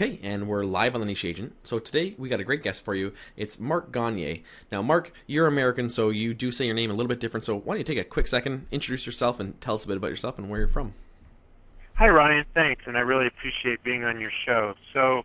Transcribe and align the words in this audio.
Okay, 0.00 0.20
and 0.22 0.46
we're 0.46 0.62
live 0.62 0.94
on 0.94 1.00
the 1.00 1.06
Niche 1.08 1.24
Agent. 1.24 1.56
So 1.64 1.80
today 1.80 2.14
we 2.16 2.28
got 2.28 2.38
a 2.38 2.44
great 2.44 2.62
guest 2.62 2.84
for 2.84 2.94
you. 2.94 3.12
It's 3.36 3.58
Mark 3.58 3.90
Ganger. 3.90 4.36
Now, 4.70 4.80
Mark, 4.80 5.12
you're 5.26 5.48
American, 5.48 5.88
so 5.88 6.10
you 6.10 6.34
do 6.34 6.52
say 6.52 6.66
your 6.66 6.76
name 6.76 6.92
a 6.92 6.94
little 6.94 7.08
bit 7.08 7.18
different. 7.18 7.44
So 7.44 7.56
why 7.56 7.74
don't 7.74 7.78
you 7.78 7.84
take 7.84 7.98
a 7.98 8.04
quick 8.04 8.28
second, 8.28 8.68
introduce 8.70 9.06
yourself, 9.06 9.40
and 9.40 9.60
tell 9.60 9.74
us 9.74 9.84
a 9.84 9.88
bit 9.88 9.96
about 9.96 10.10
yourself 10.10 10.38
and 10.38 10.48
where 10.48 10.60
you're 10.60 10.68
from? 10.68 10.94
Hi, 11.94 12.06
Ryan. 12.06 12.44
Thanks, 12.54 12.84
and 12.86 12.96
I 12.96 13.00
really 13.00 13.26
appreciate 13.26 13.82
being 13.82 14.04
on 14.04 14.20
your 14.20 14.30
show. 14.46 14.74
So, 14.92 15.24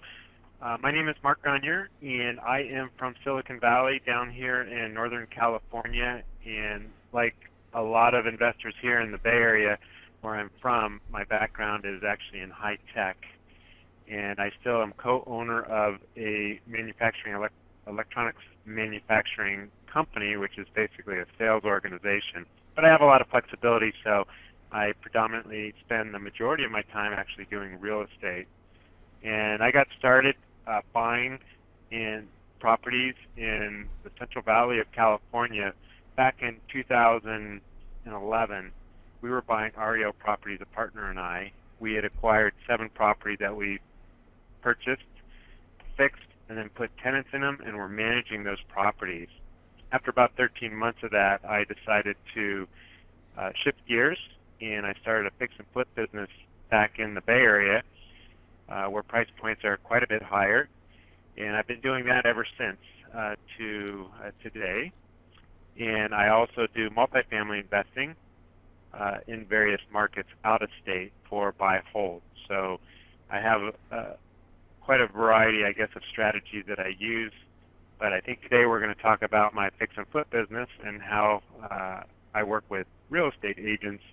uh, 0.59 0.77
my 0.81 0.89
name 0.89 1.07
is 1.07 1.17
Mark 1.23 1.43
Ganger, 1.43 1.89
and 2.01 2.39
I 2.39 2.61
am 2.61 2.89
from 2.97 3.13
Silicon 3.23 3.59
Valley 3.59 4.01
down 4.07 4.31
here 4.31 4.63
in 4.63 4.91
Northern 4.91 5.27
California. 5.27 6.23
And 6.47 6.89
like 7.11 7.35
a 7.75 7.81
lot 7.83 8.15
of 8.15 8.25
investors 8.25 8.73
here 8.81 9.01
in 9.01 9.11
the 9.11 9.19
Bay 9.19 9.29
Area, 9.29 9.77
where 10.21 10.33
I'm 10.33 10.49
from, 10.63 10.99
my 11.11 11.25
background 11.25 11.85
is 11.85 12.01
actually 12.03 12.39
in 12.39 12.49
high 12.49 12.79
tech 12.95 13.17
and 14.09 14.39
I 14.39 14.51
still 14.61 14.81
am 14.81 14.93
co-owner 14.97 15.63
of 15.63 15.95
a 16.17 16.59
manufacturing 16.67 17.35
elect- 17.35 17.53
electronics 17.87 18.41
manufacturing 18.65 19.69
company, 19.91 20.37
which 20.37 20.57
is 20.57 20.67
basically 20.75 21.19
a 21.19 21.25
sales 21.37 21.63
organization. 21.63 22.45
But 22.75 22.85
I 22.85 22.89
have 22.89 23.01
a 23.01 23.05
lot 23.05 23.21
of 23.21 23.27
flexibility, 23.27 23.93
so 24.03 24.25
I 24.71 24.93
predominantly 25.01 25.73
spend 25.85 26.13
the 26.13 26.19
majority 26.19 26.63
of 26.63 26.71
my 26.71 26.81
time 26.93 27.13
actually 27.13 27.45
doing 27.45 27.79
real 27.79 28.01
estate. 28.01 28.47
And 29.23 29.61
I 29.61 29.71
got 29.71 29.87
started 29.97 30.35
uh, 30.67 30.81
buying 30.93 31.39
in 31.91 32.27
properties 32.59 33.15
in 33.37 33.87
the 34.03 34.09
Central 34.17 34.43
Valley 34.43 34.79
of 34.79 34.91
California 34.93 35.73
back 36.15 36.37
in 36.41 36.57
2011. 36.71 38.71
We 39.21 39.29
were 39.29 39.41
buying 39.41 39.71
REO 39.77 40.11
properties, 40.13 40.59
a 40.61 40.75
partner 40.75 41.09
and 41.09 41.19
I. 41.19 41.51
We 41.79 41.93
had 41.93 42.05
acquired 42.05 42.53
seven 42.67 42.89
properties 42.89 43.37
that 43.39 43.55
we 43.55 43.79
purchased, 44.63 45.03
fixed, 45.97 46.21
and 46.49 46.57
then 46.57 46.69
put 46.69 46.89
tenants 47.03 47.29
in 47.33 47.41
them, 47.41 47.59
and 47.65 47.75
we're 47.77 47.89
managing 47.89 48.43
those 48.43 48.61
properties. 48.69 49.27
After 49.91 50.09
about 50.09 50.31
13 50.37 50.73
months 50.73 50.99
of 51.03 51.11
that, 51.11 51.41
I 51.47 51.65
decided 51.65 52.15
to 52.33 52.67
uh, 53.37 53.49
shift 53.63 53.79
gears, 53.87 54.17
and 54.61 54.85
I 54.85 54.93
started 55.01 55.27
a 55.27 55.31
fix 55.37 55.53
and 55.57 55.67
flip 55.73 55.87
business 55.95 56.29
back 56.71 56.97
in 56.97 57.13
the 57.13 57.21
Bay 57.21 57.33
Area, 57.33 57.83
uh, 58.69 58.85
where 58.85 59.03
price 59.03 59.27
points 59.39 59.63
are 59.63 59.77
quite 59.77 60.03
a 60.03 60.07
bit 60.07 60.23
higher, 60.23 60.69
and 61.37 61.55
I've 61.55 61.67
been 61.67 61.81
doing 61.81 62.05
that 62.05 62.25
ever 62.25 62.45
since 62.57 62.77
uh, 63.15 63.35
to 63.57 64.05
uh, 64.23 64.31
today. 64.41 64.91
And 65.79 66.13
I 66.13 66.29
also 66.29 66.67
do 66.73 66.89
multifamily 66.91 67.61
investing 67.61 68.15
uh, 68.93 69.17
in 69.27 69.45
various 69.45 69.81
markets 69.91 70.29
out 70.43 70.61
of 70.61 70.69
state 70.81 71.11
for 71.29 71.51
buy 71.51 71.81
hold. 71.91 72.21
So 72.47 72.79
I 73.29 73.39
have 73.39 73.61
uh, 73.91 74.13
quite 74.85 75.01
a 75.01 75.07
variety, 75.07 75.63
I 75.63 75.71
guess, 75.71 75.89
of 75.95 76.01
strategies 76.09 76.65
that 76.67 76.79
I 76.79 76.95
use. 76.97 77.33
But 77.99 78.11
I 78.11 78.19
think 78.19 78.41
today 78.41 78.65
we're 78.65 78.81
going 78.81 78.93
to 78.93 79.01
talk 79.01 79.21
about 79.21 79.53
my 79.53 79.69
fix 79.79 79.93
and 79.97 80.05
flip 80.07 80.29
business 80.29 80.67
and 80.83 81.01
how 81.01 81.41
uh, 81.71 82.01
I 82.33 82.43
work 82.43 82.65
with 82.69 82.85
real 83.09 83.29
estate 83.29 83.57
agents 83.59 84.03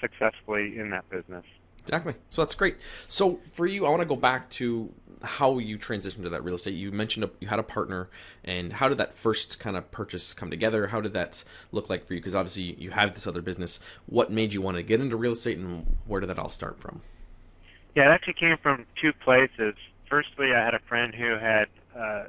successfully 0.00 0.78
in 0.78 0.90
that 0.90 1.08
business. 1.10 1.44
Exactly. 1.82 2.14
So 2.30 2.42
that's 2.42 2.54
great. 2.54 2.76
So 3.06 3.40
for 3.52 3.66
you, 3.66 3.86
I 3.86 3.90
want 3.90 4.00
to 4.00 4.06
go 4.06 4.16
back 4.16 4.50
to 4.50 4.92
how 5.22 5.58
you 5.58 5.78
transitioned 5.78 6.22
to 6.22 6.30
that 6.30 6.42
real 6.42 6.54
estate. 6.54 6.74
You 6.74 6.90
mentioned 6.90 7.24
a, 7.24 7.30
you 7.40 7.48
had 7.48 7.58
a 7.58 7.62
partner, 7.62 8.08
and 8.44 8.72
how 8.72 8.88
did 8.88 8.98
that 8.98 9.16
first 9.16 9.58
kind 9.58 9.76
of 9.76 9.90
purchase 9.90 10.32
come 10.32 10.50
together? 10.50 10.88
How 10.88 11.00
did 11.00 11.14
that 11.14 11.44
look 11.72 11.88
like 11.88 12.06
for 12.06 12.14
you? 12.14 12.20
Because 12.20 12.34
obviously 12.34 12.74
you 12.78 12.90
have 12.90 13.14
this 13.14 13.26
other 13.26 13.42
business. 13.42 13.80
What 14.06 14.30
made 14.30 14.52
you 14.52 14.60
want 14.60 14.76
to 14.76 14.82
get 14.82 15.00
into 15.00 15.16
real 15.16 15.32
estate, 15.32 15.58
and 15.58 15.96
where 16.06 16.20
did 16.20 16.28
that 16.30 16.38
all 16.38 16.48
start 16.48 16.80
from? 16.80 17.02
Yeah, 17.94 18.10
it 18.10 18.14
actually 18.14 18.34
came 18.34 18.56
from 18.62 18.86
two 19.00 19.12
places 19.12 19.74
firstly, 20.10 20.52
I 20.52 20.62
had 20.62 20.74
a 20.74 20.80
friend 20.80 21.14
who 21.14 21.36
had 21.38 21.68
uh, 21.96 22.24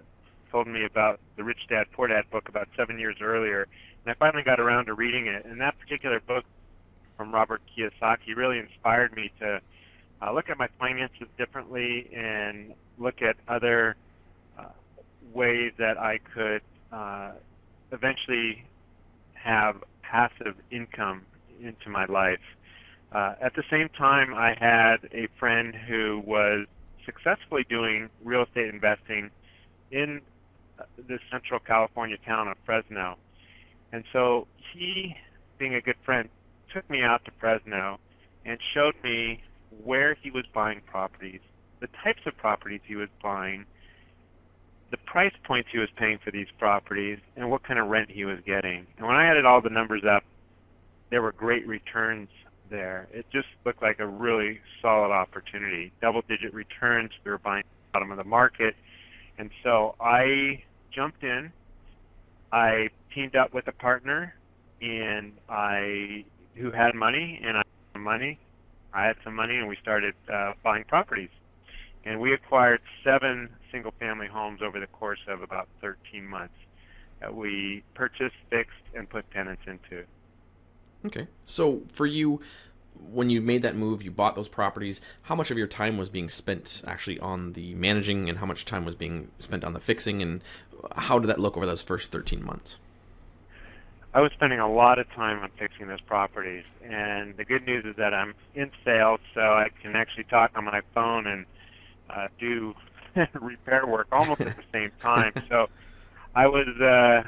told 0.52 0.68
me 0.68 0.86
about 0.86 1.20
the 1.36 1.44
Rich 1.44 1.68
Dad 1.68 1.88
Poor 1.92 2.08
Dad 2.08 2.24
book 2.32 2.48
about 2.48 2.70
seven 2.78 2.98
years 3.00 3.18
earlier, 3.22 3.68
and 4.06 4.12
I 4.12 4.14
finally 4.14 4.44
got 4.44 4.60
around 4.60 4.86
to 4.86 4.94
reading 4.94 5.28
it. 5.28 5.44
And 5.46 5.60
that 5.60 5.78
particular 5.80 6.20
book 6.20 6.46
from 7.18 7.34
Robert 7.34 7.62
Kiyosaki 7.76 8.36
really 8.36 8.60
inspired 8.60 9.16
me 9.16 9.32
to 9.40 9.60
uh, 10.22 10.34
look 10.34 10.50
at 10.50 10.58
my 10.58 10.68
finances 10.80 11.28
differently 11.38 12.10
and 12.16 12.74
look 12.98 13.22
at 13.22 13.36
other 13.48 13.96
uh, 14.58 14.66
ways 15.34 15.74
that 15.78 15.98
I 15.98 16.20
could 16.34 16.62
uh, 16.92 17.32
eventually 17.92 18.64
have 19.34 19.84
passive 20.04 20.56
income 20.70 21.24
into 21.62 21.90
my 21.90 22.06
life. 22.06 22.40
Uh, 23.12 23.34
at 23.42 23.56
the 23.56 23.64
same 23.70 23.90
time, 23.90 24.34
I 24.34 24.56
had 24.58 25.10
a 25.12 25.28
friend 25.40 25.76
who 25.76 26.22
was 26.26 26.68
successfully 27.12 27.66
doing 27.70 28.10
real 28.24 28.44
estate 28.44 28.74
investing 28.74 29.30
in 29.92 30.22
uh, 30.80 30.84
the 31.08 31.20
central 31.32 31.60
California 31.60 32.18
town 32.26 32.48
of 32.48 32.58
Fresno. 32.66 33.16
And 33.92 34.04
so 34.14 34.48
he, 34.74 35.16
being 35.58 35.76
a 35.76 35.82
good 35.82 35.98
friend, 36.06 36.30
took 36.74 36.90
me 36.90 37.02
out 37.02 37.26
to 37.26 37.32
Fresno 37.40 38.00
and 38.46 38.58
showed 38.74 38.96
me 39.04 39.42
where 39.84 40.16
he 40.22 40.32
was 40.32 40.46
buying 40.54 40.82
properties, 40.86 41.40
the 41.80 41.88
types 42.04 42.22
of 42.26 42.36
properties 42.38 42.82
he 42.86 42.96
was 42.96 43.10
buying, 43.22 43.66
the 44.92 44.98
price 44.98 45.34
points 45.46 45.70
he 45.72 45.78
was 45.78 45.90
paying 45.98 46.20
for 46.24 46.32
these 46.32 46.48
properties, 46.60 47.20
and 47.36 47.50
what 47.50 47.64
kind 47.64 47.80
of 47.80 47.88
rent 47.88 48.10
he 48.10 48.26
was 48.26 48.40
getting. 48.46 48.86
And 48.98 49.08
when 49.08 49.16
I 49.16 49.28
added 49.28 49.46
all 49.46 49.62
the 49.62 49.70
numbers 49.70 50.04
up, 50.10 50.24
there 51.10 51.22
were 51.22 51.32
great 51.32 51.68
returns 51.68 52.30
there. 52.72 53.08
It 53.12 53.26
just 53.32 53.48
looked 53.66 53.82
like 53.84 54.00
a 54.00 54.08
really 54.08 54.60
solid 54.82 55.12
opportunity. 55.12 55.92
Double 56.02 56.22
digit 56.28 56.54
returns. 56.54 57.12
We 57.24 57.32
were 57.32 57.38
buying 57.38 57.64
bottom 57.94 58.10
of 58.12 58.18
the 58.18 58.24
market. 58.24 58.76
And 59.38 59.52
so 59.64 59.96
I 60.02 60.64
jumped 60.96 61.24
in. 61.24 61.52
I 62.52 62.90
teamed 63.14 63.36
up 63.36 63.54
with 63.54 63.68
a 63.68 63.72
partner 63.72 64.34
and 64.82 65.34
I 65.48 66.26
who 66.56 66.72
had 66.72 66.96
money 66.96 67.40
and 67.44 67.58
I 67.58 67.60
had 67.60 67.94
some 67.94 68.04
money. 68.04 68.40
I 68.94 69.06
had 69.06 69.16
some 69.24 69.36
money 69.36 69.58
and 69.58 69.68
we 69.68 69.78
started 69.82 70.16
uh, 70.32 70.54
buying 70.64 70.84
properties. 70.86 71.30
And 72.04 72.20
we 72.20 72.34
acquired 72.34 72.82
seven 73.04 73.50
single 73.72 73.94
family 74.00 74.28
homes 74.28 74.62
over 74.64 74.80
the 74.80 74.88
course 74.88 75.20
of 75.28 75.42
about 75.44 75.68
13 75.82 76.26
months 76.26 76.56
that 77.20 77.36
we 77.36 77.84
purchased, 77.94 78.36
fixed, 78.50 78.72
and 78.96 79.08
put 79.08 79.30
tenants 79.32 79.62
into. 79.68 80.04
Okay. 81.06 81.28
So 81.46 81.82
for 81.92 82.06
you, 82.06 82.42
when 83.12 83.30
you 83.30 83.42
made 83.42 83.62
that 83.64 83.76
move, 83.76 84.04
you 84.04 84.12
bought 84.12 84.36
those 84.36 84.48
properties. 84.48 85.02
How 85.24 85.36
much 85.36 85.52
of 85.52 85.58
your 85.58 85.68
time 85.68 85.98
was 85.98 86.10
being 86.10 86.30
spent 86.30 86.82
actually 86.86 87.20
on 87.20 87.54
the 87.54 87.74
managing, 87.76 88.30
and 88.30 88.38
how 88.38 88.46
much 88.46 88.66
time 88.66 88.86
was 88.86 88.96
being 88.96 89.30
spent 89.40 89.64
on 89.64 89.74
the 89.74 89.80
fixing, 89.80 90.22
and 90.22 90.42
how 90.96 91.20
did 91.20 91.28
that 91.28 91.40
look 91.40 91.58
over 91.58 91.66
those 91.66 91.82
first 91.82 92.12
13 92.12 92.44
months? 92.44 92.78
I 94.14 94.20
was 94.20 94.32
spending 94.34 94.60
a 94.60 94.72
lot 94.72 95.00
of 95.00 95.10
time 95.12 95.42
on 95.42 95.50
fixing 95.58 95.88
those 95.88 96.02
properties, 96.02 96.66
and 96.84 97.36
the 97.38 97.46
good 97.46 97.66
news 97.66 97.86
is 97.86 97.96
that 97.96 98.14
I'm 98.14 98.34
in 98.56 98.70
sales, 98.84 99.22
so 99.34 99.42
I 99.42 99.70
can 99.82 99.96
actually 99.96 100.26
talk 100.26 100.52
on 100.56 100.66
my 100.66 100.82
phone 100.94 101.28
and 101.28 101.46
uh, 102.10 102.28
do 102.38 102.76
repair 103.40 103.88
work 103.88 104.08
almost 104.12 104.42
at 104.42 104.56
the 104.56 104.64
same 104.72 104.92
time. 105.00 105.34
So 105.50 105.68
I 106.34 106.48
was 106.48 106.68
uh, 106.80 107.24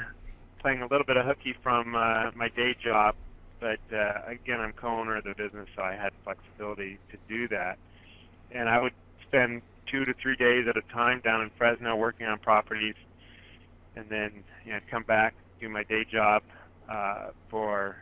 playing 0.59 0.81
a 0.81 0.87
little 0.87 1.05
bit 1.05 1.17
of 1.17 1.25
hooky 1.25 1.55
from 1.61 1.95
uh, 1.95 2.31
my 2.35 2.47
day 2.49 2.73
job 2.81 3.15
but 3.63 3.95
uh, 3.95 4.19
again, 4.27 4.59
I'm 4.59 4.73
co-owner 4.73 5.15
of 5.15 5.23
the 5.23 5.33
business, 5.37 5.69
so 5.73 5.81
I 5.83 5.93
had 5.95 6.11
flexibility 6.25 6.99
to 7.11 7.17
do 7.29 7.47
that. 7.47 7.77
And 8.51 8.67
I 8.67 8.81
would 8.81 8.91
spend 9.25 9.61
two 9.89 10.03
to 10.03 10.13
three 10.21 10.35
days 10.35 10.65
at 10.67 10.75
a 10.75 10.81
time 10.93 11.21
down 11.23 11.41
in 11.41 11.49
Fresno 11.57 11.95
working 11.95 12.27
on 12.27 12.39
properties, 12.39 12.95
and 13.95 14.05
then 14.09 14.43
you 14.65 14.71
know, 14.71 14.77
I'd 14.77 14.91
come 14.91 15.03
back, 15.03 15.33
do 15.61 15.69
my 15.69 15.83
day 15.83 16.05
job 16.11 16.43
uh, 16.91 17.27
for 17.49 17.95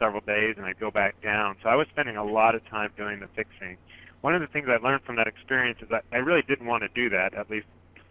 several 0.00 0.20
days, 0.20 0.56
and 0.56 0.66
I'd 0.66 0.80
go 0.80 0.90
back 0.90 1.22
down. 1.22 1.54
So 1.62 1.68
I 1.68 1.76
was 1.76 1.86
spending 1.92 2.16
a 2.16 2.24
lot 2.24 2.56
of 2.56 2.68
time 2.68 2.90
doing 2.96 3.20
the 3.20 3.28
fixing. 3.36 3.78
One 4.22 4.34
of 4.34 4.40
the 4.40 4.48
things 4.48 4.66
I 4.68 4.84
learned 4.84 5.04
from 5.04 5.14
that 5.14 5.28
experience 5.28 5.78
is 5.80 5.88
that 5.90 6.02
I 6.10 6.16
really 6.16 6.42
didn't 6.42 6.66
want 6.66 6.82
to 6.82 6.88
do 6.88 7.08
that. 7.10 7.34
At 7.34 7.48
least 7.48 7.68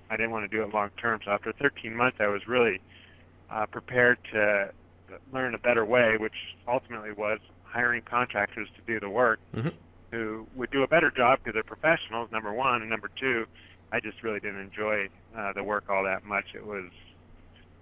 I 0.09 0.15
didn't 0.15 0.31
want 0.31 0.49
to 0.49 0.57
do 0.57 0.63
it 0.63 0.73
long 0.73 0.91
term. 1.01 1.19
So 1.25 1.31
after 1.31 1.51
13 1.51 1.93
months, 1.93 2.19
I 2.21 2.27
was 2.27 2.47
really 2.47 2.79
uh, 3.51 3.65
prepared 3.65 4.19
to 4.31 4.71
learn 5.33 5.55
a 5.55 5.59
better 5.59 5.85
way, 5.85 6.15
which 6.19 6.33
ultimately 6.67 7.11
was 7.11 7.39
hiring 7.63 8.01
contractors 8.03 8.67
to 8.75 8.81
do 8.91 8.99
the 8.99 9.09
work 9.09 9.39
mm-hmm. 9.55 9.69
who 10.11 10.47
would 10.55 10.71
do 10.71 10.83
a 10.83 10.87
better 10.87 11.11
job 11.11 11.39
because 11.39 11.53
they're 11.53 11.63
professionals, 11.63 12.29
number 12.31 12.53
one. 12.53 12.81
And 12.81 12.89
number 12.89 13.09
two, 13.19 13.45
I 13.91 13.99
just 13.99 14.23
really 14.23 14.39
didn't 14.39 14.61
enjoy 14.61 15.07
uh, 15.37 15.53
the 15.53 15.63
work 15.63 15.85
all 15.89 16.03
that 16.03 16.25
much. 16.25 16.45
It 16.55 16.65
was 16.65 16.89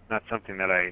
not 0.10 0.24
something 0.30 0.58
that 0.58 0.72
I 0.72 0.92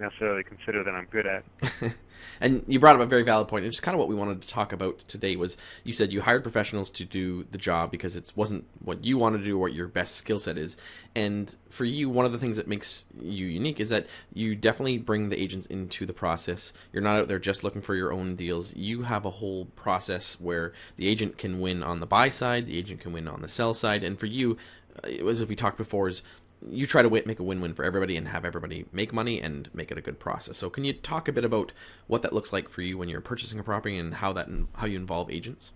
necessarily 0.00 0.42
consider 0.42 0.82
that 0.82 0.94
I'm 0.94 1.06
good 1.06 1.26
at. 1.26 1.44
and 2.40 2.64
you 2.66 2.80
brought 2.80 2.96
up 2.96 3.02
a 3.02 3.06
very 3.06 3.22
valid 3.22 3.48
point. 3.48 3.64
It's 3.64 3.80
kind 3.80 3.94
of 3.94 3.98
what 3.98 4.08
we 4.08 4.14
wanted 4.14 4.42
to 4.42 4.48
talk 4.48 4.72
about 4.72 5.00
today. 5.00 5.36
Was 5.36 5.56
you 5.84 5.92
said 5.92 6.12
you 6.12 6.22
hired 6.22 6.42
professionals 6.42 6.90
to 6.90 7.04
do 7.04 7.46
the 7.50 7.58
job 7.58 7.90
because 7.90 8.16
it 8.16 8.32
wasn't 8.34 8.64
what 8.82 9.04
you 9.04 9.18
wanted 9.18 9.38
to 9.38 9.44
do 9.44 9.56
or 9.56 9.60
what 9.60 9.74
your 9.74 9.86
best 9.86 10.16
skill 10.16 10.38
set 10.38 10.56
is. 10.56 10.76
And 11.14 11.54
for 11.68 11.84
you, 11.84 12.08
one 12.08 12.24
of 12.24 12.32
the 12.32 12.38
things 12.38 12.56
that 12.56 12.66
makes 12.66 13.04
you 13.20 13.46
unique 13.46 13.80
is 13.80 13.88
that 13.90 14.06
you 14.32 14.54
definitely 14.54 14.98
bring 14.98 15.28
the 15.28 15.40
agents 15.40 15.66
into 15.66 16.06
the 16.06 16.12
process. 16.12 16.72
You're 16.92 17.02
not 17.02 17.16
out 17.16 17.28
there 17.28 17.38
just 17.38 17.62
looking 17.62 17.82
for 17.82 17.94
your 17.94 18.12
own 18.12 18.36
deals. 18.36 18.74
You 18.74 19.02
have 19.02 19.24
a 19.24 19.30
whole 19.30 19.66
process 19.76 20.40
where 20.40 20.72
the 20.96 21.08
agent 21.08 21.38
can 21.38 21.60
win 21.60 21.82
on 21.82 22.00
the 22.00 22.06
buy 22.06 22.28
side, 22.28 22.66
the 22.66 22.78
agent 22.78 23.00
can 23.00 23.12
win 23.12 23.28
on 23.28 23.42
the 23.42 23.48
sell 23.48 23.74
side, 23.74 24.02
and 24.02 24.18
for 24.18 24.26
you, 24.26 24.56
uh, 25.04 25.08
as 25.28 25.44
we 25.44 25.54
talked 25.54 25.76
before, 25.76 26.08
is 26.08 26.22
you 26.68 26.86
try 26.86 27.02
to 27.02 27.10
make 27.10 27.38
a 27.38 27.42
win-win 27.42 27.74
for 27.74 27.84
everybody 27.84 28.16
and 28.16 28.28
have 28.28 28.44
everybody 28.44 28.84
make 28.92 29.12
money 29.12 29.40
and 29.40 29.70
make 29.72 29.90
it 29.90 29.98
a 29.98 30.02
good 30.02 30.18
process. 30.18 30.58
So, 30.58 30.68
can 30.68 30.84
you 30.84 30.92
talk 30.92 31.28
a 31.28 31.32
bit 31.32 31.44
about 31.44 31.72
what 32.06 32.22
that 32.22 32.32
looks 32.32 32.52
like 32.52 32.68
for 32.68 32.82
you 32.82 32.98
when 32.98 33.08
you're 33.08 33.20
purchasing 33.20 33.58
a 33.58 33.62
property 33.62 33.96
and 33.96 34.14
how 34.14 34.32
that 34.34 34.48
how 34.74 34.86
you 34.86 34.98
involve 34.98 35.30
agents? 35.30 35.72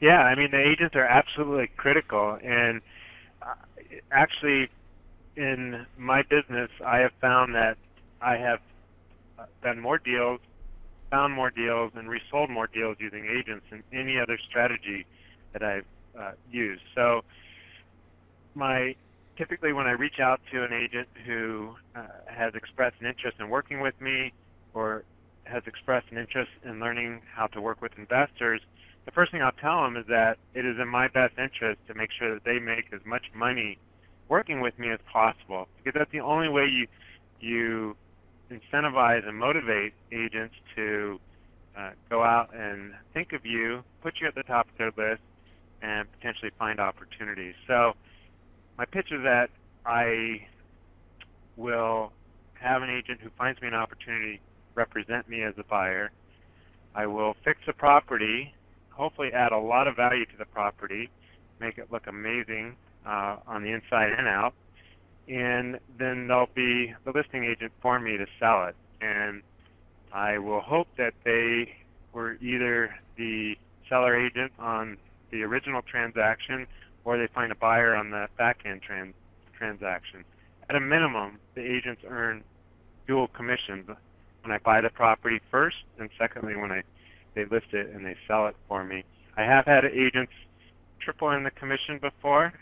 Yeah, 0.00 0.20
I 0.20 0.34
mean 0.34 0.50
the 0.50 0.60
agents 0.60 0.96
are 0.96 1.04
absolutely 1.04 1.68
critical, 1.76 2.38
and 2.42 2.80
uh, 3.42 3.54
actually, 4.10 4.70
in 5.36 5.86
my 5.96 6.22
business, 6.22 6.70
I 6.84 6.98
have 6.98 7.12
found 7.20 7.54
that 7.54 7.76
I 8.20 8.36
have 8.36 8.60
uh, 9.38 9.44
done 9.62 9.78
more 9.78 9.98
deals, 9.98 10.40
found 11.10 11.34
more 11.34 11.50
deals, 11.50 11.92
and 11.94 12.08
resold 12.08 12.50
more 12.50 12.66
deals 12.66 12.96
using 12.98 13.26
agents 13.26 13.66
than 13.70 13.82
any 13.92 14.18
other 14.18 14.38
strategy 14.48 15.06
that 15.52 15.62
I've 15.62 15.86
uh, 16.18 16.32
used. 16.50 16.82
So, 16.94 17.22
my 18.54 18.96
typically 19.40 19.72
when 19.72 19.86
I 19.86 19.92
reach 19.92 20.20
out 20.20 20.38
to 20.52 20.64
an 20.64 20.72
agent 20.74 21.08
who 21.24 21.74
uh, 21.96 22.02
has 22.28 22.52
expressed 22.54 22.96
an 23.00 23.06
interest 23.06 23.38
in 23.40 23.48
working 23.48 23.80
with 23.80 23.94
me 23.98 24.34
or 24.74 25.02
has 25.44 25.62
expressed 25.66 26.06
an 26.10 26.18
interest 26.18 26.50
in 26.62 26.78
learning 26.78 27.22
how 27.34 27.46
to 27.46 27.60
work 27.62 27.80
with 27.80 27.92
investors, 27.96 28.60
the 29.06 29.12
first 29.12 29.32
thing 29.32 29.40
I'll 29.40 29.52
tell 29.52 29.82
them 29.82 29.96
is 29.96 30.04
that 30.08 30.36
it 30.54 30.66
is 30.66 30.76
in 30.78 30.88
my 30.88 31.08
best 31.08 31.32
interest 31.38 31.80
to 31.88 31.94
make 31.94 32.10
sure 32.18 32.34
that 32.34 32.44
they 32.44 32.58
make 32.58 32.92
as 32.92 33.00
much 33.06 33.24
money 33.34 33.78
working 34.28 34.60
with 34.60 34.78
me 34.78 34.92
as 34.92 35.00
possible 35.10 35.68
because 35.78 35.98
that's 35.98 36.12
the 36.12 36.20
only 36.20 36.50
way 36.50 36.66
you 36.66 36.86
you 37.40 37.96
incentivize 38.52 39.26
and 39.26 39.38
motivate 39.38 39.94
agents 40.12 40.54
to 40.76 41.18
uh, 41.78 41.90
go 42.10 42.22
out 42.22 42.50
and 42.54 42.92
think 43.14 43.32
of 43.32 43.46
you, 43.46 43.82
put 44.02 44.14
you 44.20 44.28
at 44.28 44.34
the 44.34 44.42
top 44.42 44.66
of 44.68 44.76
their 44.76 44.92
list, 44.98 45.22
and 45.80 46.06
potentially 46.12 46.50
find 46.58 46.78
opportunities. 46.78 47.54
So 47.66 47.94
my 48.80 48.86
pitch 48.86 49.12
is 49.12 49.20
that 49.24 49.50
I 49.84 50.40
will 51.58 52.12
have 52.54 52.80
an 52.80 52.88
agent 52.88 53.20
who 53.20 53.28
finds 53.36 53.60
me 53.60 53.68
an 53.68 53.74
opportunity 53.74 54.40
represent 54.74 55.28
me 55.28 55.42
as 55.42 55.52
a 55.58 55.64
buyer. 55.64 56.10
I 56.94 57.04
will 57.04 57.34
fix 57.44 57.60
a 57.68 57.74
property, 57.74 58.54
hopefully 58.88 59.28
add 59.34 59.52
a 59.52 59.58
lot 59.58 59.86
of 59.86 59.96
value 59.96 60.24
to 60.24 60.36
the 60.38 60.46
property, 60.46 61.10
make 61.60 61.76
it 61.76 61.88
look 61.92 62.06
amazing 62.06 62.74
uh, 63.06 63.36
on 63.46 63.62
the 63.62 63.68
inside 63.68 64.12
and 64.16 64.26
out, 64.26 64.54
and 65.28 65.78
then 65.98 66.26
there'll 66.26 66.48
be 66.54 66.94
the 67.04 67.12
listing 67.14 67.44
agent 67.44 67.72
for 67.82 68.00
me 68.00 68.16
to 68.16 68.24
sell 68.38 68.64
it. 68.64 68.76
And 69.02 69.42
I 70.10 70.38
will 70.38 70.62
hope 70.62 70.88
that 70.96 71.12
they 71.26 71.68
were 72.14 72.38
either 72.40 72.94
the 73.18 73.56
seller 73.90 74.16
agent 74.16 74.52
on 74.58 74.96
the 75.30 75.42
original 75.42 75.82
transaction 75.82 76.66
or 77.04 77.18
they 77.18 77.28
find 77.34 77.52
a 77.52 77.56
buyer 77.56 77.94
on 77.94 78.10
the 78.10 78.26
back 78.38 78.60
end 78.64 78.82
trans- 78.82 79.14
transaction. 79.56 80.24
At 80.68 80.76
a 80.76 80.80
minimum, 80.80 81.38
the 81.54 81.62
agents 81.62 82.02
earn 82.06 82.44
dual 83.06 83.28
commissions 83.28 83.88
when 84.42 84.52
I 84.52 84.58
buy 84.58 84.80
the 84.80 84.90
property 84.90 85.40
first, 85.50 85.76
and 85.98 86.08
secondly 86.18 86.56
when 86.56 86.70
I 86.70 86.82
they 87.34 87.44
list 87.44 87.66
it 87.72 87.90
and 87.94 88.04
they 88.04 88.16
sell 88.26 88.48
it 88.48 88.56
for 88.68 88.84
me. 88.84 89.04
I 89.36 89.42
have 89.42 89.64
had 89.64 89.84
agents 89.84 90.32
triple 91.00 91.30
in 91.30 91.44
the 91.44 91.50
commission 91.50 91.98
before, 91.98 92.52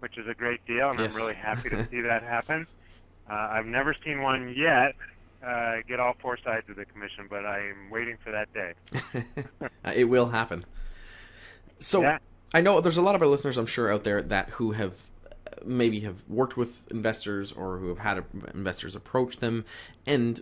which 0.00 0.18
is 0.18 0.26
a 0.28 0.34
great 0.34 0.64
deal, 0.66 0.90
and 0.90 0.98
yes. 0.98 1.10
I'm 1.10 1.16
really 1.16 1.34
happy 1.34 1.70
to 1.70 1.86
see 1.90 2.00
that 2.00 2.22
happen. 2.22 2.66
Uh, 3.30 3.34
I've 3.34 3.66
never 3.66 3.94
seen 4.04 4.22
one 4.22 4.54
yet 4.56 4.94
uh, 5.46 5.76
get 5.86 6.00
all 6.00 6.14
four 6.20 6.38
sides 6.44 6.68
of 6.68 6.76
the 6.76 6.84
commission, 6.84 7.26
but 7.28 7.44
I'm 7.44 7.90
waiting 7.90 8.16
for 8.24 8.32
that 8.32 8.48
day. 8.52 8.74
it 9.94 10.04
will 10.04 10.26
happen. 10.26 10.64
So, 11.78 12.02
yeah. 12.02 12.18
I 12.54 12.60
know 12.60 12.80
there's 12.80 12.96
a 12.96 13.02
lot 13.02 13.14
of 13.14 13.22
our 13.22 13.28
listeners, 13.28 13.56
I'm 13.56 13.66
sure, 13.66 13.92
out 13.92 14.04
there 14.04 14.22
that 14.22 14.50
who 14.50 14.72
have 14.72 14.94
maybe 15.64 16.00
have 16.00 16.22
worked 16.28 16.56
with 16.56 16.90
investors 16.90 17.52
or 17.52 17.78
who 17.78 17.88
have 17.88 17.98
had 17.98 18.24
investors 18.54 18.94
approach 18.94 19.38
them, 19.38 19.64
and 20.06 20.40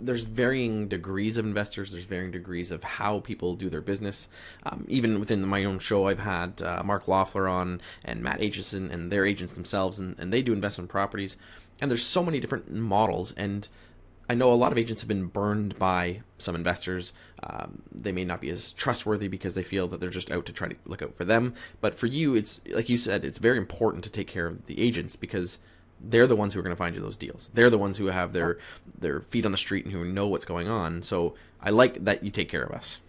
there's 0.00 0.24
varying 0.24 0.88
degrees 0.88 1.36
of 1.36 1.44
investors. 1.44 1.90
There's 1.90 2.04
varying 2.04 2.30
degrees 2.30 2.70
of 2.70 2.84
how 2.84 3.20
people 3.20 3.54
do 3.54 3.68
their 3.68 3.80
business. 3.80 4.28
Um, 4.64 4.84
even 4.88 5.18
within 5.18 5.44
my 5.46 5.64
own 5.64 5.78
show, 5.78 6.06
I've 6.06 6.20
had 6.20 6.62
uh, 6.62 6.82
Mark 6.84 7.08
Loeffler 7.08 7.48
on 7.48 7.80
and 8.04 8.22
Matt 8.22 8.40
Aitchison 8.40 8.92
and 8.92 9.10
their 9.10 9.24
agents 9.26 9.54
themselves, 9.54 9.98
and, 9.98 10.16
and 10.18 10.32
they 10.32 10.42
do 10.42 10.52
investment 10.52 10.90
properties. 10.90 11.36
And 11.80 11.90
there's 11.90 12.04
so 12.04 12.24
many 12.24 12.40
different 12.40 12.72
models, 12.72 13.32
and 13.36 13.68
I 14.28 14.34
know 14.34 14.52
a 14.52 14.54
lot 14.54 14.72
of 14.72 14.78
agents 14.78 15.00
have 15.00 15.08
been 15.08 15.26
burned 15.26 15.78
by 15.78 16.20
some 16.36 16.54
investors. 16.54 17.12
Um, 17.42 17.82
they 17.90 18.12
may 18.12 18.24
not 18.24 18.40
be 18.40 18.50
as 18.50 18.72
trustworthy 18.72 19.28
because 19.28 19.54
they 19.54 19.62
feel 19.62 19.88
that 19.88 20.00
they're 20.00 20.10
just 20.10 20.30
out 20.30 20.44
to 20.46 20.52
try 20.52 20.68
to 20.68 20.76
look 20.84 21.00
out 21.02 21.16
for 21.16 21.24
them. 21.24 21.54
But 21.80 21.98
for 21.98 22.06
you, 22.06 22.34
it's 22.34 22.60
like 22.70 22.88
you 22.88 22.98
said, 22.98 23.24
it's 23.24 23.38
very 23.38 23.56
important 23.56 24.04
to 24.04 24.10
take 24.10 24.26
care 24.26 24.46
of 24.46 24.66
the 24.66 24.80
agents 24.80 25.16
because 25.16 25.58
they're 26.00 26.26
the 26.26 26.36
ones 26.36 26.52
who 26.52 26.60
are 26.60 26.62
going 26.62 26.74
to 26.74 26.78
find 26.78 26.94
you 26.94 27.00
those 27.00 27.16
deals. 27.16 27.50
They're 27.54 27.70
the 27.70 27.78
ones 27.78 27.96
who 27.96 28.06
have 28.06 28.32
their 28.32 28.58
their 28.98 29.20
feet 29.20 29.46
on 29.46 29.52
the 29.52 29.58
street 29.58 29.84
and 29.84 29.94
who 29.94 30.04
know 30.04 30.28
what's 30.28 30.44
going 30.44 30.68
on. 30.68 31.02
So 31.02 31.34
I 31.62 31.70
like 31.70 32.04
that 32.04 32.22
you 32.22 32.30
take 32.30 32.50
care 32.50 32.62
of 32.62 32.72
us. 32.72 33.00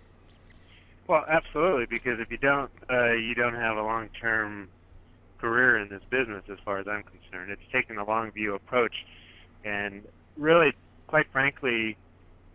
Well, 1.08 1.26
absolutely, 1.28 1.88
because 1.88 2.20
if 2.20 2.30
you 2.32 2.38
don't, 2.38 2.70
uh, 2.90 3.14
you 3.14 3.34
don't 3.34 3.56
have 3.56 3.78
a 3.78 3.82
long 3.82 4.10
term 4.22 4.70
career 5.40 5.80
in 5.80 5.90
this 5.90 6.04
business, 6.10 6.44
as 6.52 6.60
far 6.64 6.78
as 6.78 6.88
I'm 6.88 7.04
concerned. 7.04 7.52
It's 7.52 7.62
taking 7.72 7.98
a 7.98 8.06
long 8.06 8.32
view 8.32 8.54
approach, 8.54 8.94
and 9.66 10.04
really 10.38 10.74
quite 11.10 11.26
frankly, 11.32 11.98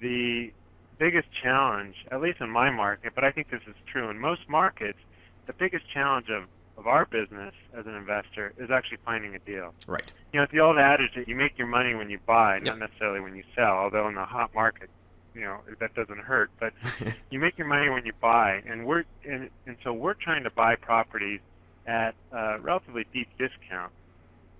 the 0.00 0.52
biggest 0.96 1.26
challenge, 1.42 1.96
at 2.12 2.20
least 2.20 2.40
in 2.40 2.48
my 2.48 2.70
market, 2.70 3.12
but 3.14 3.24
I 3.24 3.32
think 3.32 3.50
this 3.50 3.62
is 3.66 3.74
true 3.90 4.08
in 4.10 4.18
most 4.20 4.48
markets, 4.48 4.98
the 5.46 5.52
biggest 5.52 5.84
challenge 5.92 6.28
of, 6.30 6.44
of 6.78 6.86
our 6.86 7.04
business 7.04 7.52
as 7.76 7.84
an 7.86 7.96
investor 7.96 8.54
is 8.58 8.70
actually 8.70 8.98
finding 9.04 9.34
a 9.34 9.40
deal. 9.40 9.74
Right. 9.88 10.04
You 10.32 10.38
know, 10.38 10.44
it's 10.44 10.52
the 10.52 10.60
old 10.60 10.78
adage 10.78 11.10
that 11.16 11.26
you 11.26 11.34
make 11.34 11.58
your 11.58 11.66
money 11.66 11.96
when 11.96 12.10
you 12.10 12.20
buy, 12.24 12.56
yep. 12.56 12.64
not 12.64 12.78
necessarily 12.78 13.20
when 13.20 13.34
you 13.34 13.42
sell, 13.56 13.72
although 13.72 14.06
in 14.06 14.14
the 14.14 14.24
hot 14.24 14.54
market, 14.54 14.88
you 15.34 15.40
know, 15.40 15.58
that 15.80 15.92
doesn't 15.96 16.20
hurt, 16.20 16.52
but 16.60 16.72
you 17.30 17.40
make 17.40 17.58
your 17.58 17.66
money 17.66 17.90
when 17.90 18.06
you 18.06 18.12
buy. 18.20 18.62
And 18.66 18.86
we're 18.86 19.02
and, 19.28 19.50
and 19.66 19.76
so 19.82 19.92
we're 19.92 20.14
trying 20.14 20.44
to 20.44 20.50
buy 20.50 20.76
properties 20.76 21.40
at 21.88 22.14
a 22.30 22.60
relatively 22.60 23.04
deep 23.12 23.28
discount. 23.36 23.90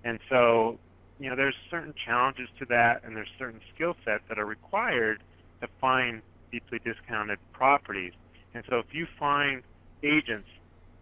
And 0.03 0.19
so 0.29 0.79
you 1.19 1.29
know, 1.29 1.35
there's 1.35 1.55
certain 1.69 1.93
challenges 2.05 2.49
to 2.59 2.65
that, 2.69 3.01
and 3.03 3.15
there's 3.15 3.29
certain 3.37 3.61
skill 3.73 3.95
sets 4.03 4.23
that 4.29 4.37
are 4.37 4.45
required 4.45 5.23
to 5.61 5.67
find 5.79 6.21
deeply 6.51 6.79
discounted 6.83 7.39
properties. 7.53 8.13
And 8.53 8.63
so, 8.69 8.79
if 8.79 8.87
you 8.91 9.07
find 9.17 9.63
agents 10.03 10.47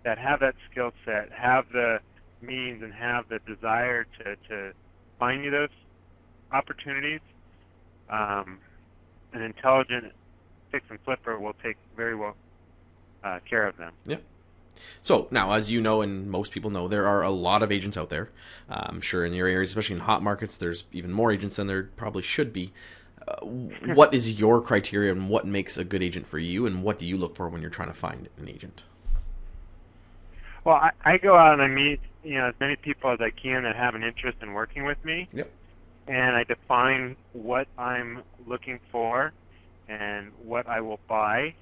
that 0.05 0.17
have 0.17 0.39
that 0.41 0.55
skill 0.69 0.91
set, 1.05 1.31
have 1.31 1.65
the 1.71 1.99
means, 2.41 2.83
and 2.83 2.93
have 2.93 3.25
the 3.29 3.39
desire 3.47 4.05
to 4.19 4.35
to 4.49 4.73
find 5.19 5.43
you 5.43 5.51
those 5.51 5.69
opportunities, 6.51 7.21
um, 8.09 8.59
an 9.33 9.41
intelligent 9.41 10.13
fix 10.71 10.85
and 10.89 10.99
flipper 11.05 11.39
will 11.39 11.55
take 11.63 11.77
very 11.95 12.15
well 12.15 12.35
uh, 13.23 13.39
care 13.49 13.67
of 13.67 13.77
them. 13.77 13.93
Yep. 14.05 14.23
So 15.01 15.27
now, 15.31 15.51
as 15.51 15.69
you 15.69 15.81
know, 15.81 16.01
and 16.01 16.29
most 16.29 16.51
people 16.51 16.69
know, 16.69 16.87
there 16.87 17.07
are 17.07 17.23
a 17.23 17.29
lot 17.29 17.63
of 17.63 17.71
agents 17.71 17.97
out 17.97 18.09
there. 18.09 18.29
Uh, 18.69 18.85
I'm 18.85 19.01
sure 19.01 19.25
in 19.25 19.33
your 19.33 19.47
areas, 19.47 19.69
especially 19.69 19.95
in 19.95 20.01
hot 20.01 20.23
markets, 20.23 20.57
there's 20.57 20.85
even 20.91 21.11
more 21.11 21.31
agents 21.31 21.57
than 21.57 21.67
there 21.67 21.89
probably 21.95 22.21
should 22.21 22.53
be. 22.53 22.71
Uh, 23.27 23.45
what 23.45 24.13
is 24.13 24.39
your 24.39 24.61
criteria 24.61 25.11
and 25.11 25.29
what 25.29 25.45
makes 25.45 25.77
a 25.77 25.83
good 25.83 26.03
agent 26.03 26.27
for 26.27 26.39
you, 26.39 26.65
and 26.65 26.83
what 26.83 26.97
do 26.97 27.05
you 27.05 27.17
look 27.17 27.35
for 27.35 27.47
when 27.47 27.61
you're 27.61 27.71
trying 27.71 27.87
to 27.87 27.93
find 27.93 28.27
an 28.37 28.49
agent? 28.49 28.81
Well, 30.65 30.75
I, 30.75 30.91
I 31.03 31.17
go 31.17 31.35
out 31.35 31.53
and 31.53 31.61
I 31.61 31.67
meet 31.67 31.99
you 32.23 32.37
know 32.37 32.47
as 32.47 32.55
many 32.59 32.75
people 32.75 33.11
as 33.11 33.21
I 33.21 33.29
can 33.29 33.63
that 33.63 33.75
have 33.75 33.95
an 33.95 34.03
interest 34.03 34.37
in 34.41 34.53
working 34.53 34.85
with 34.85 35.03
me. 35.03 35.27
Yep. 35.33 35.51
And 36.07 36.35
I 36.35 36.43
define 36.43 37.15
what 37.31 37.67
I'm 37.77 38.23
looking 38.45 38.79
for 38.91 39.31
and 39.87 40.31
what 40.43 40.67
I 40.67 40.81
will 40.81 40.99
buy 41.07 41.55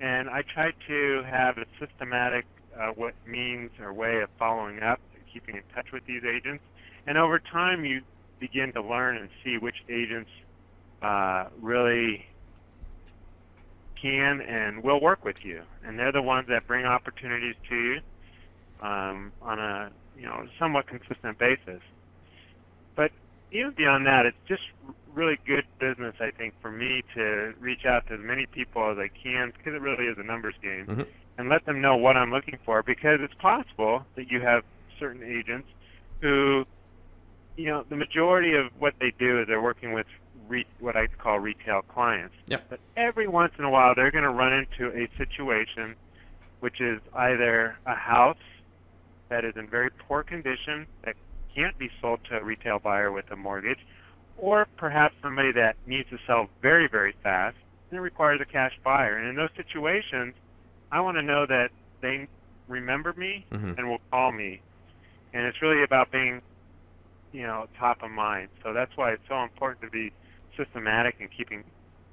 and 0.00 0.28
I 0.28 0.42
try 0.42 0.70
to 0.86 1.22
have 1.28 1.58
a 1.58 1.64
systematic 1.78 2.44
uh, 2.78 2.88
what 2.94 3.14
means 3.26 3.70
or 3.80 3.92
way 3.92 4.20
of 4.22 4.28
following 4.38 4.80
up, 4.82 5.00
and 5.14 5.22
keeping 5.32 5.56
in 5.56 5.62
touch 5.74 5.86
with 5.92 6.04
these 6.06 6.22
agents, 6.24 6.62
and 7.06 7.18
over 7.18 7.38
time 7.38 7.84
you 7.84 8.02
begin 8.38 8.72
to 8.72 8.82
learn 8.82 9.16
and 9.16 9.28
see 9.42 9.56
which 9.58 9.76
agents 9.88 10.30
uh, 11.02 11.46
really 11.60 12.24
can 14.00 14.40
and 14.40 14.82
will 14.82 15.00
work 15.00 15.24
with 15.24 15.36
you, 15.42 15.62
and 15.84 15.98
they're 15.98 16.12
the 16.12 16.22
ones 16.22 16.46
that 16.48 16.66
bring 16.66 16.84
opportunities 16.84 17.56
to 17.68 17.74
you 17.74 18.00
um, 18.80 19.32
on 19.42 19.58
a 19.58 19.90
you 20.16 20.24
know 20.24 20.46
somewhat 20.58 20.86
consistent 20.86 21.38
basis. 21.38 21.80
But 22.94 23.10
even 23.50 23.72
beyond 23.76 24.06
that, 24.06 24.26
it's 24.26 24.36
just 24.46 24.62
really 25.18 25.38
good 25.44 25.64
business, 25.80 26.14
I 26.20 26.30
think, 26.30 26.54
for 26.62 26.70
me 26.70 27.02
to 27.14 27.52
reach 27.58 27.84
out 27.84 28.06
to 28.06 28.14
as 28.14 28.20
many 28.22 28.46
people 28.46 28.90
as 28.90 28.98
I 28.98 29.10
can 29.20 29.52
because 29.56 29.74
it 29.74 29.80
really 29.82 30.06
is 30.06 30.16
a 30.16 30.22
numbers 30.22 30.54
game 30.62 30.86
Mhm. 30.86 31.06
and 31.36 31.48
let 31.48 31.64
them 31.64 31.80
know 31.80 31.96
what 31.96 32.16
I'm 32.16 32.30
looking 32.30 32.58
for 32.64 32.82
because 32.84 33.20
it's 33.20 33.34
possible 33.34 34.06
that 34.14 34.30
you 34.30 34.40
have 34.40 34.64
certain 34.98 35.24
agents 35.24 35.68
who, 36.20 36.64
you 37.56 37.66
know, 37.66 37.82
the 37.82 37.96
majority 37.96 38.54
of 38.54 38.70
what 38.78 38.94
they 39.00 39.10
do 39.18 39.40
is 39.40 39.48
they're 39.48 39.60
working 39.60 39.92
with 39.92 40.06
re- 40.46 40.66
what 40.78 40.96
I 40.96 41.08
call 41.08 41.40
retail 41.40 41.82
clients. 41.82 42.34
Yep. 42.46 42.66
But 42.70 42.80
every 42.96 43.26
once 43.26 43.52
in 43.58 43.64
a 43.64 43.70
while, 43.70 43.94
they're 43.94 44.12
going 44.12 44.24
to 44.24 44.30
run 44.30 44.52
into 44.52 44.96
a 44.96 45.08
situation 45.16 45.96
which 46.60 46.80
is 46.80 47.00
either 47.14 47.76
a 47.86 47.94
house 47.94 48.36
that 49.30 49.44
is 49.44 49.54
in 49.56 49.68
very 49.68 49.90
poor 49.90 50.22
condition 50.22 50.86
that 51.04 51.14
can't 51.54 51.76
be 51.78 51.90
sold 52.00 52.20
to 52.24 52.36
a 52.36 52.42
retail 52.42 52.78
buyer 52.78 53.12
with 53.12 53.30
a 53.30 53.36
mortgage, 53.36 53.78
or 54.38 54.66
perhaps 54.76 55.14
somebody 55.22 55.52
that 55.52 55.76
needs 55.86 56.08
to 56.10 56.18
sell 56.26 56.48
very, 56.62 56.88
very 56.88 57.14
fast 57.22 57.56
and 57.90 57.98
it 57.98 58.00
requires 58.00 58.40
a 58.40 58.44
cash 58.44 58.72
buyer. 58.84 59.16
And 59.16 59.28
in 59.28 59.36
those 59.36 59.50
situations, 59.56 60.34
I 60.92 61.00
want 61.00 61.16
to 61.16 61.22
know 61.22 61.46
that 61.46 61.70
they 62.00 62.28
remember 62.68 63.12
me 63.14 63.46
Mhm. 63.50 63.78
and 63.78 63.88
will 63.88 64.00
call 64.10 64.32
me. 64.32 64.60
And 65.32 65.44
it's 65.44 65.60
really 65.60 65.82
about 65.82 66.10
being, 66.10 66.42
you 67.32 67.46
know, 67.46 67.66
top 67.78 68.02
of 68.02 68.10
mind. 68.10 68.48
So 68.62 68.72
that's 68.72 68.96
why 68.96 69.12
it's 69.12 69.26
so 69.28 69.42
important 69.42 69.82
to 69.82 69.90
be 69.90 70.12
systematic 70.56 71.20
and 71.20 71.30
keeping 71.30 71.64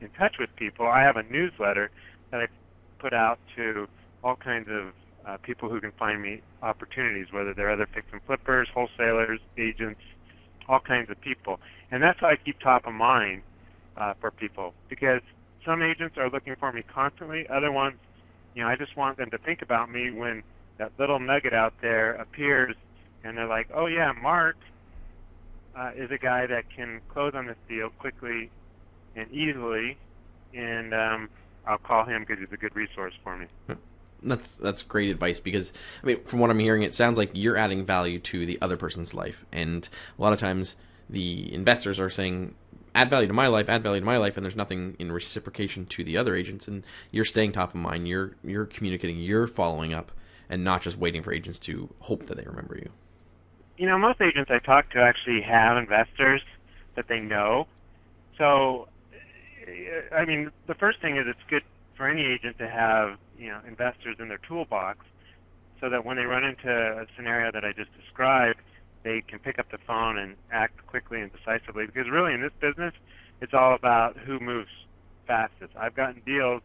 in 0.02 0.10
touch 0.12 0.38
with 0.38 0.54
people. 0.56 0.88
I 0.88 1.02
have 1.02 1.18
a 1.18 1.24
newsletter 1.24 1.90
that 2.32 2.42
I 2.42 2.48
put 3.00 3.14
out 3.14 3.40
to 3.56 3.88
all 4.24 4.36
kinds 4.36 4.70
of 4.70 4.94
uh, 5.26 5.38
people 5.38 5.70
who 5.70 5.82
can 5.82 5.92
find 5.94 6.22
me 6.22 6.42
opportunities, 6.62 7.32
whether 7.32 7.54
they're 7.54 7.72
other 7.72 7.88
fix 7.88 8.06
and 8.12 8.22
flippers, 8.24 8.70
wholesalers, 8.70 9.40
agents, 9.58 10.02
all 10.68 10.80
kinds 10.80 11.10
of 11.10 11.20
people. 11.22 11.60
And 11.92 12.02
that's 12.02 12.20
how 12.20 12.28
I 12.28 12.36
keep 12.36 12.60
top 12.60 12.88
of 12.88 12.94
mind 12.94 13.42
uh, 13.98 14.14
for 14.20 14.32
people 14.32 14.74
because 14.90 15.22
some 15.66 15.82
agents 15.82 16.18
are 16.18 16.30
looking 16.30 16.56
for 16.60 16.72
me 16.72 16.84
constantly. 16.94 17.48
Other 17.50 17.72
ones, 17.72 17.98
you 18.54 18.64
know, 18.64 18.70
I 18.70 18.76
just 18.76 18.96
want 18.96 19.18
them 19.18 19.30
to 19.32 19.38
think 19.38 19.62
about 19.62 19.92
me 19.92 20.12
when 20.12 20.44
that 20.78 20.92
little 21.00 21.20
nugget 21.20 21.54
out 21.54 21.74
there 21.82 22.14
appears 22.14 22.76
and 23.24 23.38
they're 23.38 23.48
like, 23.48 23.68
oh, 23.74 23.88
yeah, 23.88 24.12
Mark 24.12 24.58
uh, 25.78 25.92
is 25.96 26.12
a 26.12 26.18
guy 26.18 26.46
that 26.48 26.64
can 26.76 27.02
close 27.10 27.34
on 27.36 27.48
this 27.48 27.58
deal 27.68 27.90
quickly 28.00 28.50
and 29.16 29.32
easily, 29.32 29.98
and 30.54 30.94
um, 30.94 31.30
I'll 31.68 31.78
call 31.78 32.06
him 32.06 32.22
because 32.22 32.38
he's 32.40 32.54
a 32.54 32.58
good 32.58 32.76
resource 32.76 33.14
for 33.24 33.38
me. 33.38 33.48
That's 34.24 34.56
that's 34.56 34.82
great 34.82 35.10
advice 35.10 35.40
because 35.40 35.72
I 36.04 36.08
mean, 36.08 36.24
from 36.24 36.40
what 36.40 36.50
I'm 36.50 36.60
hearing, 36.60 36.84
it 36.84 36.96
sounds 36.96 37.18
like 37.18 37.32
you're 37.34 37.58
adding 37.58 37.86
value 37.86 38.20
to 38.20 38.46
the 38.46 38.58
other 38.62 38.78
person's 38.78 39.14
life, 39.14 39.46
and 39.52 39.88
a 40.18 40.22
lot 40.22 40.34
of 40.34 40.40
times 40.40 40.76
the 41.10 41.54
investors 41.54 42.00
are 42.00 42.10
saying, 42.10 42.56
"Add 42.96 43.10
value 43.10 43.28
to 43.28 43.34
my 43.34 43.48
life, 43.48 43.70
add 43.70 43.84
value 43.84 44.00
to 44.00 44.06
my 44.06 44.18
life," 44.18 44.36
and 44.36 44.46
there's 44.46 44.56
nothing 44.56 44.96
in 44.98 45.12
reciprocation 45.12 45.86
to 45.86 46.04
the 46.04 46.18
other 46.18 46.36
agents, 46.36 46.68
and 46.68 46.84
you're 47.12 47.26
staying 47.26 47.52
top 47.52 47.70
of 47.70 47.76
mind. 47.76 48.08
You're 48.08 48.36
you're 48.44 48.66
communicating, 48.66 49.20
you're 49.20 49.48
following 49.48 49.94
up, 49.94 50.12
and 50.50 50.64
not 50.64 50.82
just 50.82 50.98
waiting 50.98 51.22
for 51.22 51.32
agents 51.32 51.60
to 51.60 51.94
hope 52.00 52.26
that 52.26 52.38
they 52.38 52.46
remember 52.46 52.76
you. 52.78 52.90
You 53.78 53.88
know, 53.88 53.98
most 53.98 54.22
agents 54.22 54.50
I 54.50 54.60
talk 54.60 54.90
to 54.92 55.00
actually 55.00 55.42
have 55.42 55.78
investors 55.78 56.42
that 56.96 57.08
they 57.08 57.20
know. 57.20 57.68
So, 58.38 58.88
I 60.12 60.26
mean, 60.26 60.52
the 60.68 60.76
first 60.76 61.02
thing 61.02 61.18
is 61.18 61.26
it's 61.28 61.40
good 61.50 61.64
for 61.96 62.08
any 62.08 62.26
agent 62.26 62.58
to 62.60 62.68
have 62.68 63.18
you 63.38 63.50
know 63.50 63.60
investors 63.68 64.18
in 64.20 64.28
their 64.28 64.40
toolbox, 64.48 65.00
so 65.80 65.90
that 65.90 66.06
when 66.06 66.18
they 66.18 66.24
run 66.24 66.44
into 66.44 66.70
a 66.70 67.06
scenario 67.16 67.52
that 67.52 67.64
I 67.66 67.72
just 67.74 67.90
described, 68.00 68.60
they 69.04 69.22
can 69.22 69.40
pick 69.40 69.60
up 69.60 69.70
the 69.72 69.78
phone 69.86 70.18
and 70.18 70.36
act 70.52 70.86
quickly 70.88 71.22
and 71.22 71.32
decisively. 71.32 71.86
Because 71.86 72.10
really, 72.10 72.34
in 72.34 72.42
this 72.42 72.54
business, 72.60 72.94
it's 73.42 73.54
all 73.54 73.76
about 73.76 74.18
who 74.18 74.40
moves 74.40 74.70
fastest. 75.28 75.72
I've 75.78 75.96
gotten 75.96 76.22
deals 76.26 76.62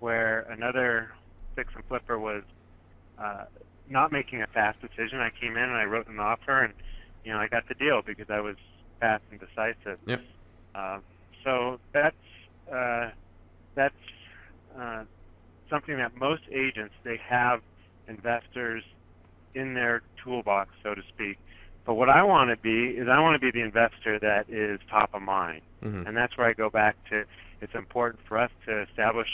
where 0.00 0.40
another 0.50 1.10
fix 1.56 1.72
and 1.74 1.84
flipper 1.86 2.18
was 2.18 2.42
uh, 3.18 3.44
not 3.88 4.12
making 4.12 4.42
a 4.42 4.46
fast 4.46 4.80
decision. 4.80 5.20
I 5.20 5.30
came 5.40 5.56
in 5.56 5.62
and 5.62 5.76
I 5.76 5.84
wrote 5.84 6.08
an 6.08 6.18
offer, 6.18 6.62
and 6.62 6.72
you 7.24 7.32
know 7.32 7.38
I 7.38 7.48
got 7.48 7.68
the 7.68 7.74
deal 7.74 8.02
because 8.04 8.26
I 8.30 8.40
was 8.40 8.56
fast 9.00 9.22
and 9.30 9.40
decisive. 9.40 9.98
Yep. 10.06 10.20
Uh, 10.74 10.98
so 11.44 11.78
that's 11.92 12.16
uh, 12.72 13.10
that's 13.74 13.94
uh, 14.78 15.04
something 15.74 15.96
that 15.96 16.16
most 16.16 16.42
agents 16.52 16.94
they 17.02 17.18
have 17.28 17.60
investors 18.08 18.82
in 19.54 19.74
their 19.74 20.02
toolbox, 20.22 20.70
so 20.82 20.94
to 20.94 21.02
speak. 21.08 21.38
But 21.84 21.94
what 21.94 22.08
I 22.08 22.22
want 22.22 22.50
to 22.50 22.56
be 22.56 22.96
is 22.96 23.08
I 23.08 23.20
want 23.20 23.40
to 23.40 23.44
be 23.44 23.50
the 23.50 23.64
investor 23.64 24.18
that 24.20 24.48
is 24.48 24.80
top 24.88 25.10
of 25.14 25.22
mind, 25.22 25.62
Mhm. 25.82 26.06
and 26.06 26.16
that's 26.16 26.36
where 26.36 26.46
I 26.48 26.52
go 26.54 26.70
back 26.70 26.96
to. 27.10 27.24
It's 27.60 27.74
important 27.74 28.24
for 28.26 28.38
us 28.38 28.50
to 28.66 28.82
establish 28.82 29.28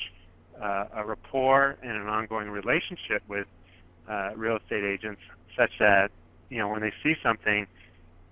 uh, 0.60 0.86
a 0.92 1.04
rapport 1.04 1.78
and 1.82 1.92
an 1.92 2.06
ongoing 2.06 2.50
relationship 2.50 3.22
with 3.28 3.46
uh, 4.08 4.32
real 4.36 4.56
estate 4.56 4.84
agents, 4.84 5.22
such 5.56 5.70
that 5.78 6.10
you 6.50 6.58
know 6.58 6.68
when 6.68 6.80
they 6.80 6.92
see 7.02 7.14
something, 7.22 7.66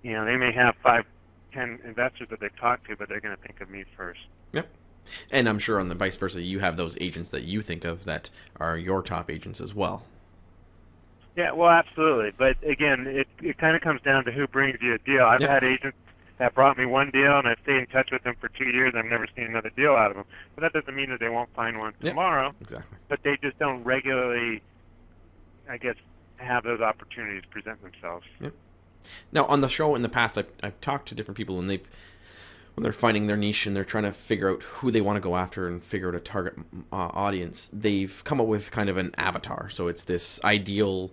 you 0.03 0.13
know 0.13 0.25
they 0.25 0.35
may 0.35 0.51
have 0.51 0.75
five, 0.83 1.05
ten 1.53 1.79
investors 1.83 2.27
that 2.29 2.39
they've 2.39 2.55
talked 2.57 2.85
to, 2.87 2.95
but 2.95 3.07
they're 3.09 3.21
going 3.21 3.35
to 3.35 3.41
think 3.41 3.61
of 3.61 3.69
me 3.69 3.83
first. 3.97 4.19
Yep. 4.53 4.67
And 5.31 5.47
I'm 5.49 5.59
sure 5.59 5.79
on 5.79 5.89
the 5.89 5.95
vice 5.95 6.15
versa, 6.15 6.41
you 6.41 6.59
have 6.59 6.77
those 6.77 6.97
agents 7.01 7.29
that 7.29 7.43
you 7.43 7.61
think 7.61 7.85
of 7.85 8.05
that 8.05 8.29
are 8.59 8.77
your 8.77 9.01
top 9.01 9.29
agents 9.29 9.59
as 9.61 9.73
well. 9.73 10.03
Yeah, 11.35 11.51
well, 11.51 11.69
absolutely. 11.69 12.31
But 12.37 12.57
again, 12.63 13.07
it 13.07 13.27
it 13.41 13.57
kind 13.57 13.75
of 13.75 13.81
comes 13.81 14.01
down 14.01 14.25
to 14.25 14.31
who 14.31 14.47
brings 14.47 14.81
you 14.81 14.93
a 14.93 14.97
deal. 14.97 15.23
I've 15.23 15.39
Yep. 15.41 15.49
had 15.49 15.63
agents 15.63 15.97
that 16.37 16.53
brought 16.53 16.77
me 16.77 16.85
one 16.85 17.11
deal, 17.11 17.37
and 17.37 17.47
I've 17.47 17.59
stayed 17.63 17.77
in 17.77 17.85
touch 17.87 18.11
with 18.11 18.23
them 18.23 18.35
for 18.39 18.49
two 18.49 18.65
years. 18.69 18.93
And 18.93 18.99
I've 19.03 19.09
never 19.09 19.27
seen 19.35 19.45
another 19.45 19.69
deal 19.69 19.93
out 19.93 20.11
of 20.11 20.17
them. 20.17 20.25
But 20.55 20.61
that 20.61 20.73
doesn't 20.73 20.95
mean 20.95 21.09
that 21.11 21.19
they 21.19 21.29
won't 21.29 21.53
find 21.53 21.79
one 21.79 21.93
Yep. 22.01 22.11
tomorrow. 22.11 22.53
Exactly. 22.61 22.97
But 23.07 23.23
they 23.23 23.37
just 23.41 23.57
don't 23.59 23.83
regularly, 23.83 24.61
I 25.69 25.77
guess, 25.77 25.95
have 26.37 26.63
those 26.63 26.81
opportunities 26.81 27.43
present 27.49 27.81
themselves. 27.81 28.25
Yep. 28.41 28.53
Now, 29.31 29.45
on 29.45 29.61
the 29.61 29.69
show 29.69 29.95
in 29.95 30.01
the 30.01 30.09
past, 30.09 30.37
I've, 30.37 30.49
I've 30.61 30.79
talked 30.81 31.07
to 31.09 31.15
different 31.15 31.37
people, 31.37 31.57
and 31.59 31.69
they've 31.69 31.87
when 32.75 32.83
they're 32.83 32.93
finding 32.93 33.27
their 33.27 33.37
niche 33.37 33.65
and 33.65 33.75
they're 33.75 33.83
trying 33.83 34.05
to 34.05 34.13
figure 34.13 34.49
out 34.49 34.61
who 34.63 34.91
they 34.91 35.01
want 35.01 35.17
to 35.17 35.21
go 35.21 35.35
after 35.35 35.67
and 35.67 35.83
figure 35.83 36.09
out 36.09 36.15
a 36.15 36.19
target 36.19 36.55
uh, 36.91 36.95
audience, 36.95 37.69
they've 37.73 38.21
come 38.23 38.39
up 38.39 38.47
with 38.47 38.71
kind 38.71 38.89
of 38.89 38.97
an 38.97 39.11
avatar. 39.17 39.69
So 39.69 39.87
it's 39.87 40.03
this 40.03 40.39
ideal 40.43 41.11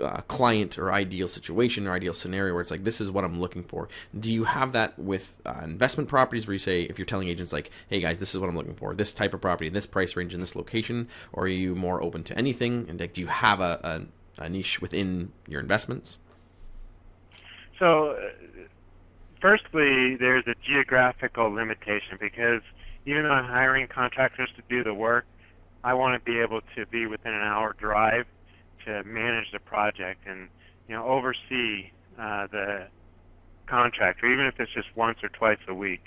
uh, 0.00 0.20
client 0.22 0.78
or 0.78 0.92
ideal 0.92 1.28
situation 1.28 1.86
or 1.86 1.92
ideal 1.92 2.14
scenario 2.14 2.54
where 2.54 2.62
it's 2.62 2.70
like 2.70 2.84
this 2.84 3.00
is 3.00 3.10
what 3.10 3.24
I'm 3.24 3.40
looking 3.40 3.62
for. 3.62 3.88
Do 4.18 4.32
you 4.32 4.44
have 4.44 4.72
that 4.72 4.98
with 4.98 5.36
uh, 5.44 5.60
investment 5.64 6.08
properties 6.08 6.46
where 6.46 6.52
you 6.54 6.58
say 6.58 6.82
if 6.82 6.98
you're 6.98 7.06
telling 7.06 7.28
agents 7.28 7.52
like, 7.52 7.70
hey 7.88 8.00
guys, 8.00 8.18
this 8.18 8.34
is 8.34 8.40
what 8.40 8.48
I'm 8.48 8.56
looking 8.56 8.74
for, 8.74 8.94
this 8.94 9.12
type 9.12 9.34
of 9.34 9.40
property, 9.40 9.68
this 9.68 9.86
price 9.86 10.16
range, 10.16 10.34
in 10.34 10.40
this 10.40 10.54
location, 10.54 11.08
or 11.32 11.44
are 11.44 11.48
you 11.48 11.74
more 11.74 12.02
open 12.02 12.22
to 12.24 12.38
anything? 12.38 12.86
And 12.88 13.00
like, 13.00 13.12
do 13.12 13.20
you 13.20 13.26
have 13.26 13.60
a, 13.60 14.08
a, 14.38 14.44
a 14.44 14.48
niche 14.48 14.80
within 14.80 15.32
your 15.48 15.60
investments? 15.60 16.18
So, 17.78 18.16
firstly, 19.40 20.16
there's 20.18 20.44
a 20.46 20.54
geographical 20.66 21.52
limitation 21.52 22.18
because 22.20 22.62
even 23.06 23.24
though 23.24 23.30
I'm 23.30 23.48
hiring 23.48 23.86
contractors 23.88 24.50
to 24.56 24.62
do 24.68 24.84
the 24.84 24.94
work, 24.94 25.24
I 25.82 25.94
want 25.94 26.22
to 26.22 26.30
be 26.30 26.38
able 26.38 26.60
to 26.76 26.86
be 26.86 27.06
within 27.06 27.32
an 27.32 27.42
hour 27.42 27.74
drive 27.78 28.26
to 28.86 29.02
manage 29.04 29.46
the 29.52 29.60
project 29.60 30.20
and 30.26 30.48
you 30.88 30.94
know 30.94 31.06
oversee 31.06 31.90
uh, 32.18 32.46
the 32.52 32.86
contractor, 33.68 34.26
even 34.30 34.46
if 34.46 34.54
it's 34.58 34.72
just 34.74 34.88
once 34.96 35.18
or 35.22 35.28
twice 35.30 35.58
a 35.68 35.74
week. 35.74 36.00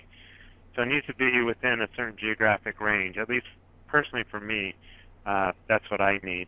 So 0.75 0.82
it 0.82 0.88
needs 0.88 1.06
to 1.08 1.16
be 1.16 1.42
within 1.42 1.82
a 1.82 1.88
certain 1.96 2.16
geographic 2.20 2.80
range. 2.82 3.18
At 3.18 3.30
least 3.30 3.46
personally 3.88 4.25
for 4.30 4.40
me, 4.40 4.75
uh, 5.25 5.52
that's 5.70 5.90
what 5.90 6.02
I 6.02 6.20
need. 6.24 6.48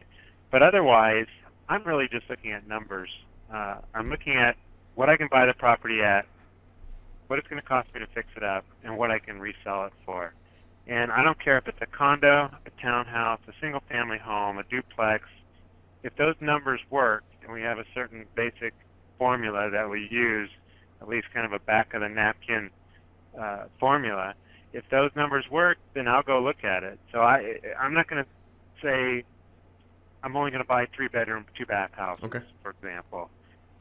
But 0.51 0.61
otherwise, 0.61 1.27
I'm 1.69 1.83
really 1.83 2.07
just 2.11 2.29
looking 2.29 2.51
at 2.51 2.67
numbers. 2.67 3.09
Uh, 3.53 3.77
I'm 3.93 4.09
looking 4.09 4.33
at 4.33 4.55
what 4.95 5.09
I 5.09 5.17
can 5.17 5.29
buy 5.31 5.45
the 5.45 5.53
property 5.53 6.01
at, 6.01 6.25
what 7.27 7.39
it's 7.39 7.47
going 7.47 7.61
to 7.61 7.67
cost 7.67 7.87
me 7.93 7.99
to 7.99 8.07
fix 8.13 8.27
it 8.35 8.43
up, 8.43 8.65
and 8.83 8.97
what 8.97 9.11
I 9.11 9.19
can 9.19 9.39
resell 9.39 9.85
it 9.85 9.93
for. 10.05 10.33
And 10.87 11.11
I 11.11 11.23
don't 11.23 11.39
care 11.43 11.57
if 11.57 11.67
it's 11.67 11.81
a 11.81 11.87
condo, 11.87 12.49
a 12.65 12.81
townhouse, 12.81 13.39
a 13.47 13.53
single 13.59 13.81
family 13.89 14.17
home, 14.17 14.59
a 14.59 14.63
duplex. 14.69 15.23
If 16.03 16.15
those 16.15 16.35
numbers 16.39 16.79
work 16.91 17.23
and 17.43 17.51
we 17.51 17.61
have 17.61 17.79
a 17.79 17.85
certain 17.95 18.25
basic 18.35 18.73
formula 19.17 19.69
that 19.71 19.89
we 19.89 20.07
use, 20.11 20.49
at 21.01 21.07
least 21.07 21.25
kind 21.33 21.45
of 21.45 21.53
a 21.53 21.59
back 21.65 21.93
of 21.95 22.01
the 22.01 22.09
napkin 22.09 22.69
uh, 23.39 23.63
formula, 23.79 24.35
if 24.73 24.83
those 24.91 25.09
numbers 25.15 25.45
work, 25.49 25.77
then 25.95 26.07
I'll 26.07 26.21
go 26.21 26.39
look 26.39 26.63
at 26.63 26.83
it. 26.83 26.99
So 27.11 27.19
I, 27.19 27.55
I'm 27.79 27.93
not 27.93 28.07
going 28.07 28.23
to 28.23 28.29
say 28.83 29.23
I'm 30.21 30.35
only 30.35 30.51
going 30.51 30.63
to 30.63 30.67
buy 30.67 30.85
three 30.95 31.07
bedroom, 31.07 31.45
two 31.57 31.65
bath 31.65 31.91
houses, 31.93 32.25
Okay. 32.25 32.39
for 32.61 32.71
example. 32.71 33.29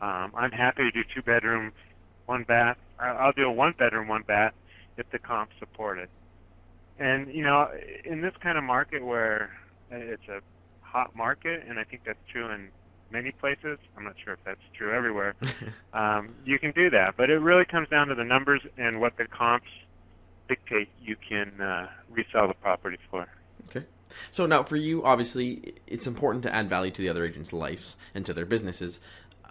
Um, 0.01 0.33
I'm 0.35 0.53
happy 0.53 0.83
to 0.83 0.91
do 0.91 1.03
two 1.15 1.23
bedroom, 1.23 1.73
one 2.27 2.45
bath. 2.45 2.77
I'll 2.99 3.33
do 3.33 3.45
a 3.45 3.53
one 3.53 3.75
bedroom, 3.79 4.09
one 4.09 4.23
bath 4.23 4.55
if 4.97 5.11
the 5.11 5.19
comps 5.19 5.55
support 5.59 5.99
it. 5.99 6.11
And 6.99 7.33
you 7.35 7.43
know, 7.43 7.69
in 8.05 8.21
this 8.21 8.35
kind 8.41 8.57
of 8.57 8.65
market 8.65 9.05
where 9.05 9.51
it's 9.91 10.29
a 10.29 10.41
hot 10.81 11.15
market, 11.17 11.65
and 11.69 11.79
I 11.79 11.85
think 11.85 12.03
that's 12.07 12.19
true 12.31 12.51
in 12.51 12.69
many 13.11 13.33
places. 13.33 13.79
I'm 13.97 14.05
not 14.05 14.15
sure 14.23 14.35
if 14.35 14.41
that's 14.45 14.61
true 14.77 14.95
everywhere. 14.95 15.35
um, 15.93 16.35
you 16.45 16.59
can 16.59 16.73
do 16.73 16.91
that, 16.91 17.17
but 17.17 17.31
it 17.31 17.39
really 17.39 17.65
comes 17.65 17.89
down 17.89 18.09
to 18.09 18.15
the 18.15 18.25
numbers 18.25 18.63
and 18.77 19.01
what 19.01 19.17
the 19.17 19.27
comps 19.27 19.69
dictate 20.49 20.89
you 21.03 21.17
can 21.29 21.61
uh, 21.61 21.89
resell 22.11 22.49
the 22.49 22.55
property 22.55 22.99
for. 23.11 23.27
Okay. 23.71 23.87
So 24.33 24.47
now, 24.47 24.63
for 24.63 24.77
you, 24.77 25.05
obviously, 25.05 25.75
it's 25.87 26.07
important 26.07 26.43
to 26.45 26.55
add 26.55 26.69
value 26.69 26.93
to 26.93 27.03
the 27.03 27.09
other 27.09 27.25
agents' 27.25 27.53
lives 27.53 27.97
and 28.15 28.25
to 28.27 28.33
their 28.35 28.47
businesses. 28.47 29.01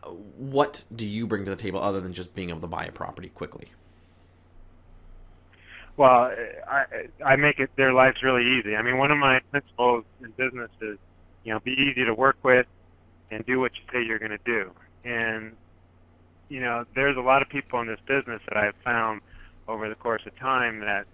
What 0.05 0.83
do 0.95 1.05
you 1.05 1.27
bring 1.27 1.45
to 1.45 1.51
the 1.51 1.57
table 1.57 1.81
other 1.81 2.01
than 2.01 2.13
just 2.13 2.35
being 2.35 2.49
able 2.49 2.61
to 2.61 2.67
buy 2.67 2.85
a 2.85 2.91
property 2.91 3.29
quickly? 3.29 3.67
Well, 5.95 6.33
I 6.67 6.85
I 7.23 7.35
make 7.35 7.59
it 7.59 7.69
their 7.75 7.93
lives 7.93 8.23
really 8.23 8.59
easy. 8.59 8.75
I 8.75 8.81
mean, 8.81 8.97
one 8.97 9.11
of 9.11 9.17
my 9.17 9.39
principles 9.51 10.05
in 10.21 10.31
business 10.31 10.71
is, 10.81 10.97
you 11.43 11.53
know, 11.53 11.59
be 11.59 11.71
easy 11.71 12.03
to 12.05 12.13
work 12.13 12.37
with, 12.43 12.65
and 13.29 13.45
do 13.45 13.59
what 13.59 13.71
you 13.75 13.81
say 13.91 14.05
you're 14.05 14.19
going 14.19 14.31
to 14.31 14.37
do. 14.45 14.71
And 15.05 15.55
you 16.49 16.61
know, 16.61 16.85
there's 16.95 17.17
a 17.17 17.21
lot 17.21 17.41
of 17.41 17.49
people 17.49 17.79
in 17.81 17.87
this 17.87 17.99
business 18.07 18.41
that 18.47 18.57
I've 18.57 18.75
found 18.83 19.21
over 19.67 19.89
the 19.89 19.95
course 19.95 20.21
of 20.25 20.37
time 20.37 20.79
that 20.81 21.05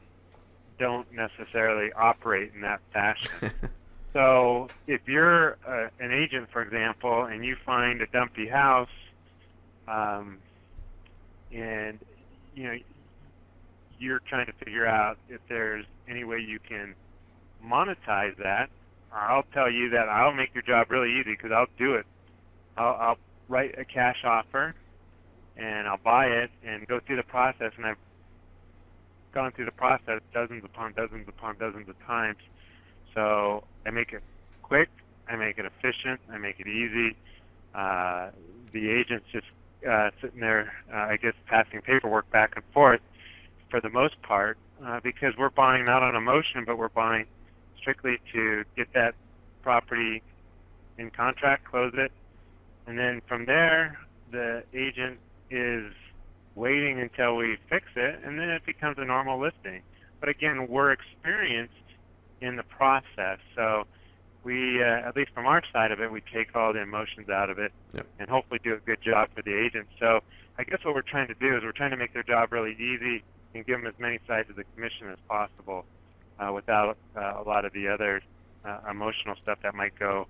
don't 0.79 1.07
necessarily 1.11 1.91
operate 1.93 2.51
in 2.53 2.61
that 2.61 2.81
fashion. 2.93 3.51
so 4.13 4.69
if 4.87 5.01
you're 5.07 5.53
uh, 5.67 5.89
an 5.99 6.11
agent, 6.11 6.49
for 6.51 6.61
example, 6.61 7.25
and 7.25 7.45
you 7.45 7.55
find 7.65 8.01
a 8.01 8.07
dumpy 8.07 8.47
house, 8.47 8.87
um, 9.87 10.41
and 11.51 11.99
you 12.53 12.63
know 12.63 12.73
you're 13.97 14.21
trying 14.27 14.45
to 14.45 14.53
figure 14.63 14.87
out 14.87 15.17
if 15.27 15.41
there's 15.49 15.85
any 16.09 16.23
way 16.23 16.37
you 16.39 16.59
can 16.67 16.95
monetize 17.63 18.35
that, 18.37 18.69
I'll 19.11 19.43
tell 19.53 19.71
you 19.71 19.89
that 19.91 20.09
I'll 20.09 20.33
make 20.33 20.49
your 20.53 20.63
job 20.63 20.87
really 20.89 21.11
easy 21.19 21.31
because 21.33 21.51
I'll 21.53 21.67
do 21.77 21.95
it. 21.95 22.05
I'll, 22.77 22.95
I'll 22.99 23.17
write 23.47 23.71
a 23.79 23.85
cash 23.85 24.17
offer, 24.23 24.73
and 25.57 25.87
I'll 25.87 25.99
buy 26.03 26.25
it 26.27 26.49
and 26.63 26.87
go 26.87 26.99
through 27.05 27.17
the 27.17 27.23
process, 27.23 27.71
and 27.77 27.85
I've 27.85 27.97
gone 29.33 29.51
through 29.55 29.65
the 29.65 29.71
process 29.71 30.19
dozens 30.33 30.63
upon 30.65 30.93
dozens 30.93 31.27
upon 31.27 31.57
dozens 31.57 31.89
of 31.89 31.95
times. 32.05 32.37
So 33.13 33.63
I 33.85 33.91
make 33.91 34.13
it 34.13 34.23
quick, 34.61 34.89
I 35.27 35.35
make 35.35 35.57
it 35.57 35.65
efficient, 35.65 36.19
I 36.31 36.37
make 36.37 36.59
it 36.59 36.67
easy. 36.67 37.15
Uh, 37.73 38.31
the 38.73 38.89
agent's 38.89 39.25
just 39.31 39.45
uh, 39.89 40.09
sitting 40.21 40.39
there, 40.39 40.71
uh, 40.93 40.97
I 40.97 41.17
guess, 41.21 41.33
passing 41.47 41.81
paperwork 41.81 42.29
back 42.31 42.51
and 42.55 42.63
forth 42.73 43.01
for 43.69 43.79
the 43.81 43.89
most 43.89 44.15
part, 44.21 44.57
uh, 44.85 44.99
because 45.03 45.33
we're 45.37 45.51
buying 45.51 45.85
not 45.85 46.03
on 46.03 46.15
emotion, 46.15 46.63
but 46.65 46.77
we're 46.77 46.89
buying 46.89 47.25
strictly 47.79 48.17
to 48.33 48.63
get 48.75 48.87
that 48.93 49.13
property 49.61 50.23
in 50.97 51.11
contract, 51.11 51.65
close 51.69 51.93
it, 51.95 52.11
and 52.87 52.97
then 52.97 53.21
from 53.27 53.45
there, 53.45 53.97
the 54.31 54.63
agent 54.73 55.19
is 55.49 55.93
waiting 56.55 56.99
until 56.99 57.35
we 57.35 57.57
fix 57.69 57.85
it, 57.95 58.19
and 58.25 58.39
then 58.39 58.49
it 58.49 58.65
becomes 58.65 58.97
a 58.99 59.05
normal 59.05 59.39
listing. 59.39 59.81
But 60.19 60.29
again, 60.29 60.67
we're 60.67 60.91
experienced 60.91 61.73
in 62.41 62.55
the 62.55 62.63
process, 62.63 63.39
so 63.55 63.85
we, 64.43 64.81
uh, 64.81 64.85
at 64.85 65.15
least 65.15 65.31
from 65.33 65.45
our 65.45 65.61
side 65.73 65.91
of 65.91 65.99
it, 65.99 66.11
we 66.11 66.21
take 66.21 66.55
all 66.55 66.73
the 66.73 66.81
emotions 66.81 67.29
out 67.29 67.49
of 67.49 67.59
it, 67.59 67.71
yep. 67.93 68.07
and 68.19 68.29
hopefully 68.29 68.59
do 68.63 68.73
a 68.73 68.77
good 68.77 69.01
job 69.01 69.29
for 69.35 69.41
the 69.41 69.53
agent. 69.53 69.87
So 69.99 70.21
I 70.57 70.63
guess 70.63 70.83
what 70.83 70.95
we're 70.95 71.01
trying 71.01 71.27
to 71.27 71.33
do 71.35 71.55
is 71.57 71.63
we're 71.63 71.71
trying 71.71 71.91
to 71.91 71.97
make 71.97 72.13
their 72.13 72.23
job 72.23 72.51
really 72.51 72.73
easy 72.73 73.23
and 73.53 73.65
give 73.65 73.79
them 73.79 73.87
as 73.87 73.99
many 73.99 74.19
sides 74.27 74.49
of 74.49 74.55
the 74.55 74.63
commission 74.75 75.09
as 75.09 75.17
possible, 75.27 75.85
uh, 76.39 76.51
without 76.53 76.97
uh, 77.15 77.33
a 77.37 77.43
lot 77.43 77.65
of 77.65 77.73
the 77.73 77.87
other 77.87 78.21
uh, 78.65 78.79
emotional 78.89 79.35
stuff 79.41 79.57
that 79.63 79.75
might 79.75 79.97
go 79.97 80.27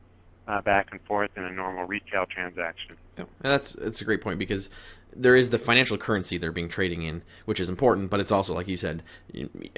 uh, 0.48 0.62
back 0.62 0.88
and 0.92 1.02
forth 1.02 1.30
in 1.38 1.44
a 1.44 1.52
normal 1.52 1.86
retail 1.86 2.26
transaction. 2.26 2.96
Yeah. 3.18 3.26
That's 3.42 3.74
that's 3.74 4.02
a 4.02 4.06
great 4.06 4.22
point 4.22 4.40
because 4.40 4.70
there 5.16 5.36
is 5.36 5.50
the 5.50 5.60
financial 5.60 5.98
currency 5.98 6.38
they're 6.38 6.52
being 6.52 6.70
trading 6.70 7.04
in, 7.04 7.22
which 7.46 7.60
is 7.60 7.70
important, 7.70 8.10
but 8.10 8.20
it's 8.20 8.32
also 8.32 8.54
like 8.54 8.68
you 8.68 8.78
said, 8.78 9.04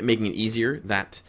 making 0.02 0.28
it 0.28 0.36
easier 0.36 0.80
that 0.86 1.22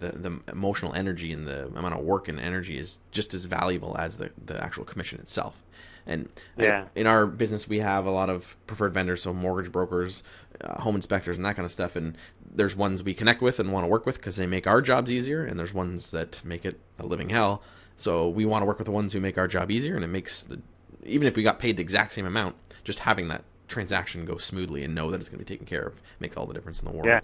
the 0.00 0.10
the 0.10 0.40
emotional 0.50 0.92
energy 0.94 1.32
and 1.32 1.46
the 1.46 1.66
amount 1.68 1.94
of 1.94 2.00
work 2.00 2.28
and 2.28 2.40
energy 2.40 2.78
is 2.78 2.98
just 3.10 3.34
as 3.34 3.44
valuable 3.44 3.96
as 3.98 4.16
the 4.16 4.30
the 4.44 4.62
actual 4.62 4.84
commission 4.84 5.20
itself. 5.20 5.62
And 6.06 6.30
yeah. 6.56 6.86
in 6.94 7.06
our 7.06 7.26
business, 7.26 7.68
we 7.68 7.80
have 7.80 8.06
a 8.06 8.10
lot 8.10 8.30
of 8.30 8.56
preferred 8.66 8.94
vendors, 8.94 9.20
so 9.20 9.34
mortgage 9.34 9.70
brokers, 9.70 10.22
uh, 10.62 10.80
home 10.80 10.96
inspectors, 10.96 11.36
and 11.36 11.44
that 11.44 11.54
kind 11.54 11.66
of 11.66 11.72
stuff. 11.72 11.96
And 11.96 12.16
there's 12.50 12.74
ones 12.74 13.02
we 13.02 13.12
connect 13.12 13.42
with 13.42 13.60
and 13.60 13.72
want 13.72 13.84
to 13.84 13.88
work 13.88 14.06
with 14.06 14.16
because 14.16 14.36
they 14.36 14.46
make 14.46 14.66
our 14.66 14.80
jobs 14.80 15.12
easier, 15.12 15.44
and 15.44 15.58
there's 15.58 15.74
ones 15.74 16.10
that 16.12 16.42
make 16.44 16.64
it 16.64 16.80
a 16.98 17.04
living 17.04 17.28
hell. 17.28 17.62
So 17.98 18.26
we 18.26 18.46
want 18.46 18.62
to 18.62 18.66
work 18.66 18.78
with 18.78 18.86
the 18.86 18.92
ones 18.92 19.12
who 19.12 19.20
make 19.20 19.36
our 19.36 19.46
job 19.46 19.70
easier, 19.70 19.96
and 19.96 20.04
it 20.04 20.08
makes 20.08 20.42
the 20.42 20.60
even 21.04 21.28
if 21.28 21.36
we 21.36 21.42
got 21.42 21.58
paid 21.58 21.76
the 21.76 21.82
exact 21.82 22.12
same 22.12 22.26
amount, 22.26 22.56
just 22.84 23.00
having 23.00 23.28
that 23.28 23.44
transaction 23.66 24.24
go 24.24 24.38
smoothly 24.38 24.84
and 24.84 24.94
know 24.94 25.10
that 25.10 25.20
it's 25.20 25.28
going 25.28 25.38
to 25.38 25.44
be 25.44 25.54
taken 25.54 25.66
care 25.66 25.82
of 25.82 25.94
makes 26.20 26.36
all 26.36 26.46
the 26.46 26.54
difference 26.54 26.80
in 26.80 26.86
the 26.86 26.90
world. 26.90 27.06
Yeah. 27.06 27.20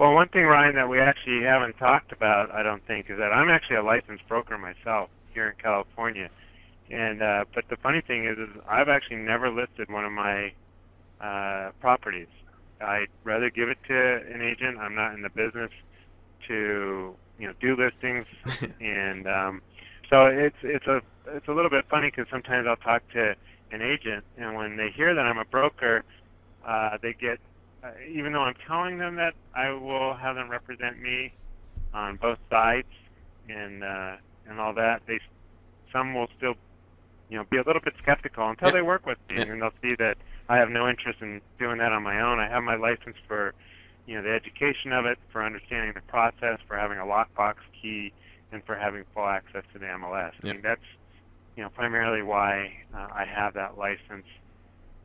Well, 0.00 0.14
one 0.14 0.28
thing, 0.28 0.44
Ryan, 0.44 0.76
that 0.76 0.88
we 0.88 0.98
actually 0.98 1.42
haven't 1.42 1.74
talked 1.74 2.10
about, 2.10 2.50
I 2.50 2.62
don't 2.62 2.82
think, 2.86 3.10
is 3.10 3.18
that 3.18 3.34
I'm 3.34 3.50
actually 3.50 3.76
a 3.76 3.82
licensed 3.82 4.26
broker 4.28 4.56
myself 4.56 5.10
here 5.34 5.50
in 5.50 5.56
California. 5.62 6.30
And 6.90 7.20
uh, 7.20 7.44
but 7.54 7.64
the 7.68 7.76
funny 7.76 8.00
thing 8.00 8.24
is, 8.24 8.38
is 8.38 8.48
I've 8.66 8.88
actually 8.88 9.18
never 9.18 9.50
listed 9.50 9.90
one 9.90 10.06
of 10.06 10.12
my 10.12 10.52
uh, 11.20 11.72
properties. 11.82 12.28
I'd 12.80 13.08
rather 13.24 13.50
give 13.50 13.68
it 13.68 13.76
to 13.88 13.94
an 14.34 14.40
agent. 14.40 14.78
I'm 14.78 14.94
not 14.94 15.12
in 15.12 15.20
the 15.20 15.28
business 15.28 15.70
to 16.48 17.14
you 17.38 17.46
know 17.46 17.52
do 17.60 17.76
listings, 17.76 18.24
and 18.80 19.26
um, 19.28 19.60
so 20.08 20.24
it's 20.24 20.56
it's 20.62 20.86
a 20.86 21.02
it's 21.26 21.46
a 21.46 21.52
little 21.52 21.70
bit 21.70 21.84
funny 21.90 22.08
because 22.10 22.24
sometimes 22.30 22.66
I'll 22.66 22.76
talk 22.76 23.02
to 23.12 23.34
an 23.70 23.82
agent, 23.82 24.24
and 24.38 24.56
when 24.56 24.78
they 24.78 24.88
hear 24.96 25.14
that 25.14 25.26
I'm 25.26 25.36
a 25.36 25.44
broker, 25.44 26.04
uh, 26.66 26.96
they 27.02 27.12
get 27.12 27.38
uh, 27.82 27.88
even 28.12 28.32
though 28.32 28.42
I'm 28.42 28.54
telling 28.66 28.98
them 28.98 29.16
that 29.16 29.34
I 29.54 29.70
will 29.70 30.14
have 30.14 30.36
them 30.36 30.50
represent 30.50 31.00
me 31.00 31.32
on 31.92 32.16
both 32.16 32.38
sides 32.50 32.88
and 33.48 33.82
uh, 33.82 34.16
and 34.46 34.60
all 34.60 34.74
that, 34.74 35.02
they 35.06 35.20
some 35.92 36.14
will 36.14 36.28
still 36.36 36.54
you 37.28 37.38
know 37.38 37.44
be 37.50 37.56
a 37.56 37.62
little 37.62 37.82
bit 37.82 37.94
skeptical 38.02 38.48
until 38.48 38.68
yeah. 38.68 38.74
they 38.74 38.82
work 38.82 39.06
with 39.06 39.18
me 39.28 39.36
yeah. 39.36 39.42
and 39.42 39.62
they'll 39.62 39.70
see 39.82 39.94
that 39.98 40.16
I 40.48 40.56
have 40.56 40.70
no 40.70 40.88
interest 40.88 41.20
in 41.22 41.40
doing 41.58 41.78
that 41.78 41.92
on 41.92 42.02
my 42.02 42.20
own. 42.20 42.38
I 42.38 42.48
have 42.48 42.62
my 42.62 42.76
license 42.76 43.16
for 43.26 43.54
you 44.06 44.16
know 44.16 44.22
the 44.22 44.34
education 44.34 44.92
of 44.92 45.06
it, 45.06 45.18
for 45.32 45.44
understanding 45.44 45.92
the 45.94 46.00
process, 46.02 46.58
for 46.66 46.76
having 46.76 46.98
a 46.98 47.04
lockbox 47.04 47.54
key, 47.80 48.12
and 48.52 48.62
for 48.64 48.74
having 48.74 49.04
full 49.14 49.26
access 49.26 49.62
to 49.72 49.78
the 49.78 49.86
MLS. 49.86 50.32
Yeah. 50.42 50.50
I 50.50 50.52
mean 50.54 50.62
that's 50.62 50.80
you 51.56 51.62
know 51.62 51.70
primarily 51.70 52.22
why 52.22 52.72
uh, 52.94 53.08
I 53.12 53.24
have 53.24 53.54
that 53.54 53.78
license 53.78 54.26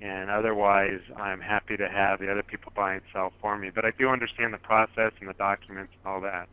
and 0.01 0.29
otherwise 0.29 0.99
I'm 1.15 1.41
happy 1.41 1.77
to 1.77 1.87
have 1.87 2.19
the 2.19 2.31
other 2.31 2.43
people 2.43 2.71
buy 2.75 2.93
and 2.93 3.01
sell 3.13 3.33
for 3.41 3.57
me. 3.57 3.69
But 3.73 3.85
I 3.85 3.91
do 3.97 4.09
understand 4.09 4.53
the 4.53 4.57
process 4.57 5.13
and 5.19 5.29
the 5.29 5.33
documents 5.33 5.93
and 6.03 6.13
all 6.13 6.21
that. 6.21 6.47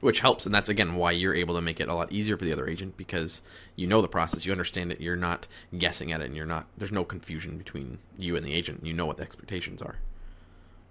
Which 0.00 0.20
helps, 0.20 0.44
and 0.44 0.54
that's 0.54 0.68
again 0.68 0.96
why 0.96 1.12
you're 1.12 1.34
able 1.34 1.54
to 1.54 1.62
make 1.62 1.80
it 1.80 1.88
a 1.88 1.94
lot 1.94 2.12
easier 2.12 2.36
for 2.36 2.44
the 2.44 2.52
other 2.52 2.68
agent 2.68 2.96
because 2.96 3.40
you 3.74 3.86
know 3.86 4.02
the 4.02 4.08
process, 4.08 4.44
you 4.44 4.52
understand 4.52 4.92
it, 4.92 5.00
you're 5.00 5.16
not 5.16 5.46
guessing 5.78 6.12
at 6.12 6.20
it, 6.20 6.26
and 6.26 6.36
you're 6.36 6.44
not. 6.44 6.66
There's 6.76 6.92
no 6.92 7.04
confusion 7.04 7.56
between 7.56 7.98
you 8.18 8.36
and 8.36 8.44
the 8.44 8.52
agent. 8.52 8.84
You 8.84 8.92
know 8.92 9.06
what 9.06 9.16
the 9.16 9.22
expectations 9.22 9.80
are. 9.80 9.96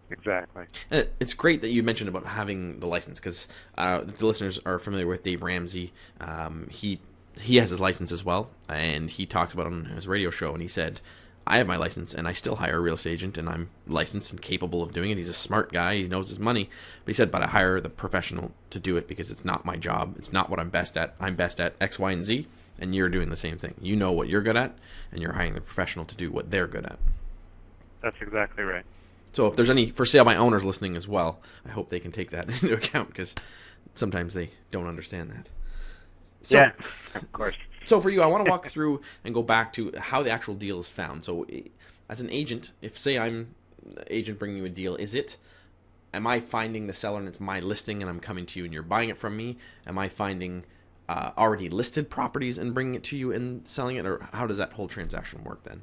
Exactly. 0.10 0.66
And 0.92 1.08
it's 1.20 1.34
great 1.34 1.62
that 1.62 1.70
you 1.70 1.84
mentioned 1.84 2.08
about 2.08 2.26
having 2.26 2.80
the 2.80 2.88
license 2.88 3.20
because 3.20 3.48
uh, 3.78 4.02
the 4.02 4.26
listeners 4.26 4.60
are 4.66 4.80
familiar 4.80 5.08
with 5.08 5.24
Dave 5.24 5.42
Ramsey. 5.42 5.94
Um, 6.20 6.68
he 6.72 7.00
he 7.40 7.58
has 7.58 7.72
his 7.72 7.80
license 7.80 8.12
as 8.12 8.24
well, 8.24 8.50
and 8.70 9.10
he 9.10 9.26
talks 9.26 9.54
about 9.54 9.66
it 9.66 9.74
on 9.74 9.86
his 9.86 10.08
radio 10.08 10.30
show, 10.30 10.54
and 10.54 10.62
he 10.62 10.68
said 10.68 11.02
I 11.46 11.58
have 11.58 11.68
my 11.68 11.76
license 11.76 12.14
and 12.14 12.28
I 12.28 12.34
still 12.34 12.56
hire 12.56 12.78
a 12.78 12.80
real 12.80 12.96
estate 12.96 13.14
agent 13.14 13.38
and 13.38 13.50
I'm 13.50 13.70
licensed 13.86 14.32
and 14.32 14.42
capable 14.42 14.82
of 14.82 14.94
doing 14.94 15.12
it. 15.12 15.18
He's 15.18 15.30
a 15.30 15.34
smart 15.34 15.74
guy. 15.74 15.96
He 15.96 16.04
knows 16.08 16.30
his 16.30 16.40
money. 16.40 16.70
But 17.04 17.10
he 17.10 17.14
said, 17.14 17.32
but 17.32 17.44
I 17.44 17.48
hire 17.48 17.82
the 17.82 17.90
professional 17.90 18.52
to 18.70 18.80
do 18.80 18.96
it 18.96 19.08
because 19.08 19.30
it's 19.30 19.44
not 19.44 19.66
my 19.66 19.76
job. 19.76 20.16
It's 20.18 20.32
not 20.32 20.50
what 20.50 20.60
I'm 20.60 20.70
best 20.70 20.98
at. 20.98 21.16
I'm 21.20 21.36
best 21.36 21.60
at 21.60 21.76
X, 21.82 22.00
Y, 22.00 22.12
and 22.12 22.26
Z. 22.26 22.48
And 22.80 22.96
you're 22.96 23.10
doing 23.10 23.30
the 23.30 23.38
same 23.38 23.58
thing. 23.58 23.76
You 23.82 23.96
know 23.96 24.12
what 24.12 24.30
you're 24.30 24.42
good 24.42 24.58
at 24.58 24.78
and 25.12 25.22
you're 25.22 25.34
hiring 25.34 25.54
the 25.54 25.62
professional 25.62 26.06
to 26.06 26.16
do 26.16 26.32
what 26.32 26.50
they're 26.50 26.68
good 26.68 26.86
at. 26.86 27.00
That's 28.02 28.18
exactly 28.22 28.64
right. 28.64 28.86
So 29.34 29.48
if 29.48 29.56
there's 29.56 29.70
any 29.70 29.90
for 29.90 30.06
sale 30.06 30.24
by 30.26 30.36
owners 30.36 30.64
listening 30.64 30.96
as 30.96 31.08
well, 31.08 31.42
I 31.66 31.72
hope 31.72 31.90
they 31.90 32.00
can 32.00 32.12
take 32.12 32.32
that 32.32 32.50
into 32.64 32.74
account 32.74 33.10
because 33.10 33.36
sometimes 33.96 34.34
they 34.34 34.52
don't 34.72 34.88
understand 34.88 35.32
that. 35.32 35.50
So, 36.42 36.58
yeah, 36.58 36.72
of 37.16 37.32
course. 37.32 37.56
So 37.84 38.00
for 38.00 38.10
you, 38.10 38.22
I 38.22 38.26
want 38.28 38.46
to 38.46 38.50
walk 38.50 38.68
through 38.70 39.02
and 39.24 39.34
go 39.34 39.44
back 39.44 39.74
to 39.74 39.92
how 39.98 40.24
the 40.24 40.30
actual 40.30 40.56
deal 40.56 40.80
is 40.80 40.88
found. 40.88 41.26
So, 41.26 41.46
as 42.10 42.22
an 42.22 42.30
agent, 42.30 42.72
if 42.82 42.98
say 42.98 43.18
I'm 43.18 43.56
agent 44.10 44.40
bringing 44.40 44.58
you 44.58 44.66
a 44.66 44.70
deal, 44.70 44.96
is 44.96 45.16
it? 45.16 45.38
Am 46.14 46.28
I 46.28 46.40
finding 46.40 46.88
the 46.88 46.94
seller 46.94 47.20
and 47.20 47.28
it's 47.28 47.40
my 47.40 47.60
listing 47.60 48.02
and 48.02 48.10
I'm 48.10 48.20
coming 48.20 48.46
to 48.46 48.60
you 48.60 48.66
and 48.66 48.74
you're 48.74 48.84
buying 48.84 49.10
it 49.10 49.18
from 49.18 49.36
me? 49.36 49.58
Am 49.88 49.98
I 49.98 50.10
finding 50.10 50.64
uh, 51.10 51.32
already 51.38 51.70
listed 51.70 52.10
properties 52.10 52.58
and 52.58 52.74
bringing 52.74 52.96
it 52.96 53.04
to 53.06 53.18
you 53.18 53.32
and 53.32 53.68
selling 53.68 53.96
it, 53.98 54.06
or 54.06 54.28
how 54.32 54.48
does 54.48 54.58
that 54.58 54.74
whole 54.74 54.88
transaction 54.88 55.44
work 55.44 55.64
then? 55.64 55.82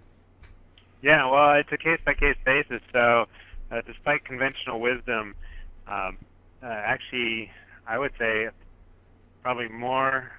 Yeah, 1.02 1.28
well, 1.30 1.54
it's 1.54 1.72
a 1.72 1.78
case 1.78 1.98
by 2.04 2.14
case 2.14 2.36
basis. 2.44 2.80
So, 2.92 3.26
uh, 3.70 3.80
despite 3.86 4.24
conventional 4.24 4.80
wisdom, 4.80 5.34
um, 5.88 6.18
uh, 6.62 6.66
actually, 6.66 7.50
I 7.86 7.98
would 7.98 8.12
say 8.18 8.48
probably 9.42 9.68
more 9.68 10.30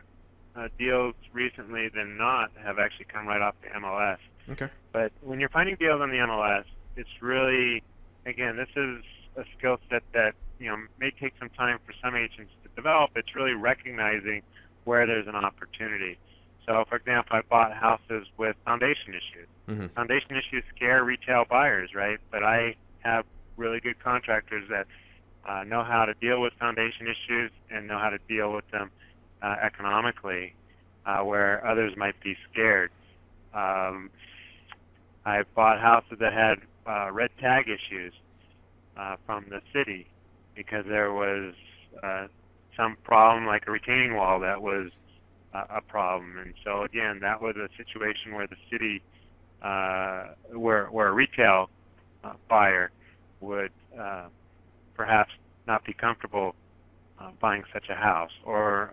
uh, 0.55 0.67
deals 0.77 1.15
recently 1.33 1.89
than 1.89 2.17
not 2.17 2.51
have 2.63 2.79
actually 2.79 3.05
come 3.05 3.27
right 3.27 3.41
off 3.41 3.55
the 3.61 3.69
MLS. 3.79 4.17
Okay. 4.49 4.69
But 4.91 5.11
when 5.21 5.39
you're 5.39 5.49
finding 5.49 5.75
deals 5.75 6.01
on 6.01 6.09
the 6.09 6.17
MLS, 6.17 6.65
it's 6.95 7.09
really, 7.21 7.83
again, 8.25 8.57
this 8.57 8.69
is 8.75 9.03
a 9.37 9.43
skill 9.57 9.77
set 9.89 10.03
that 10.13 10.33
you 10.59 10.69
know 10.69 10.77
may 10.99 11.11
take 11.11 11.33
some 11.39 11.49
time 11.49 11.79
for 11.85 11.93
some 12.03 12.15
agents 12.15 12.51
to 12.63 12.69
develop. 12.75 13.11
It's 13.15 13.35
really 13.35 13.53
recognizing 13.53 14.41
where 14.83 15.05
there's 15.07 15.27
an 15.27 15.35
opportunity. 15.35 16.17
So, 16.65 16.83
for 16.89 16.97
example, 16.97 17.37
I 17.37 17.41
bought 17.41 17.73
houses 17.73 18.27
with 18.37 18.55
foundation 18.65 19.09
issues. 19.09 19.47
Mm-hmm. 19.67 19.87
Foundation 19.95 20.31
issues 20.31 20.63
scare 20.75 21.03
retail 21.03 21.45
buyers, 21.49 21.91
right? 21.95 22.19
But 22.31 22.43
I 22.43 22.75
have 22.99 23.25
really 23.57 23.79
good 23.79 23.99
contractors 24.03 24.69
that 24.69 24.85
uh, 25.47 25.63
know 25.63 25.83
how 25.83 26.05
to 26.05 26.13
deal 26.15 26.41
with 26.41 26.53
foundation 26.59 27.07
issues 27.07 27.51
and 27.71 27.87
know 27.87 27.97
how 27.97 28.09
to 28.09 28.19
deal 28.27 28.53
with 28.53 28.69
them 28.71 28.91
uh, 29.41 29.55
economically, 29.61 30.53
uh, 31.05 31.19
where 31.19 31.65
others 31.65 31.93
might 31.97 32.19
be 32.23 32.35
scared. 32.51 32.91
Um, 33.53 34.09
I 35.25 35.43
bought 35.55 35.79
houses 35.79 36.17
that 36.19 36.33
had 36.33 36.59
uh, 36.87 37.11
red 37.11 37.29
tag 37.39 37.65
issues 37.67 38.13
uh, 38.97 39.15
from 39.25 39.45
the 39.49 39.61
city 39.73 40.07
because 40.55 40.85
there 40.87 41.13
was 41.13 41.53
uh, 42.03 42.27
some 42.75 42.97
problem, 43.03 43.45
like 43.45 43.67
a 43.67 43.71
retaining 43.71 44.15
wall, 44.15 44.39
that 44.39 44.61
was 44.61 44.91
uh, 45.53 45.65
a 45.69 45.81
problem. 45.81 46.37
And 46.37 46.53
so 46.63 46.83
again, 46.83 47.19
that 47.21 47.41
was 47.41 47.55
a 47.55 47.69
situation 47.77 48.33
where 48.33 48.47
the 48.47 48.55
city, 48.71 49.01
uh, 49.61 50.27
where 50.53 50.85
where 50.87 51.09
a 51.09 51.11
retail 51.11 51.69
uh, 52.23 52.33
buyer 52.49 52.91
would 53.41 53.71
uh, 53.99 54.25
perhaps 54.95 55.31
not 55.67 55.83
be 55.85 55.93
comfortable 55.93 56.55
uh, 57.21 57.31
buying 57.39 57.63
such 57.73 57.85
a 57.89 57.95
house 57.95 58.31
or 58.45 58.91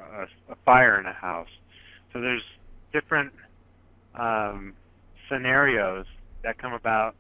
a, 0.49 0.53
a 0.53 0.57
fire 0.65 0.99
in 1.01 1.07
a 1.07 1.13
house. 1.13 1.49
So 2.13 2.21
there's 2.21 2.43
different 2.93 3.33
um, 4.15 4.75
scenarios 5.31 6.07
that 6.43 6.59
come 6.59 6.73
about 6.73 7.15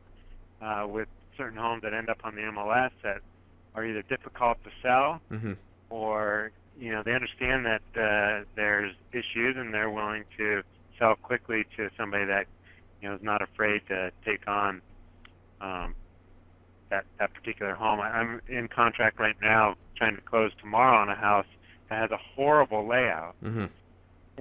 uh, 0.62 0.87
with 0.88 1.09
certain 1.37 1.59
homes 1.59 1.83
that 1.83 1.94
end 1.94 2.09
up 2.09 2.18
on 2.25 2.35
the 2.35 2.42
MLS 2.42 2.90
that 3.03 3.21
are 3.75 3.85
either 3.87 4.03
difficult 4.03 4.59
to 4.64 4.71
sell 4.83 5.21
Mm-hmm. 5.33 5.53
or 5.90 6.51
you 6.79 6.92
know 6.92 7.03
they 7.05 7.12
understand 7.12 7.66
that 7.66 7.83
uh, 7.97 8.44
there's 8.57 8.94
issues 9.12 9.57
and 9.57 9.73
they're 9.75 9.90
willing 9.90 10.25
to 10.37 10.62
sell 10.99 11.14
quickly 11.16 11.64
to 11.77 11.88
somebody 11.97 12.25
that 12.25 12.47
you 13.01 13.09
know 13.09 13.14
is 13.14 13.23
not 13.23 13.42
afraid 13.42 13.83
to 13.88 14.11
take 14.25 14.47
on 14.49 14.81
um, 15.61 15.94
that 16.90 17.05
that 17.18 17.33
particular 17.35 17.75
home. 17.75 18.01
I, 18.01 18.09
I'm 18.09 18.40
in 18.49 18.68
contract 18.68 19.18
right 19.21 19.37
now 19.42 19.75
trying 19.98 20.16
to 20.16 20.22
close 20.22 20.52
tomorrow 20.61 20.98
on 20.98 21.08
a 21.08 21.14
house 21.14 21.46
that 21.90 22.00
has 22.00 22.11
a 22.11 22.16
horrible 22.16 22.87
layout. 22.87 23.34
Mm-hmm. 23.44 23.66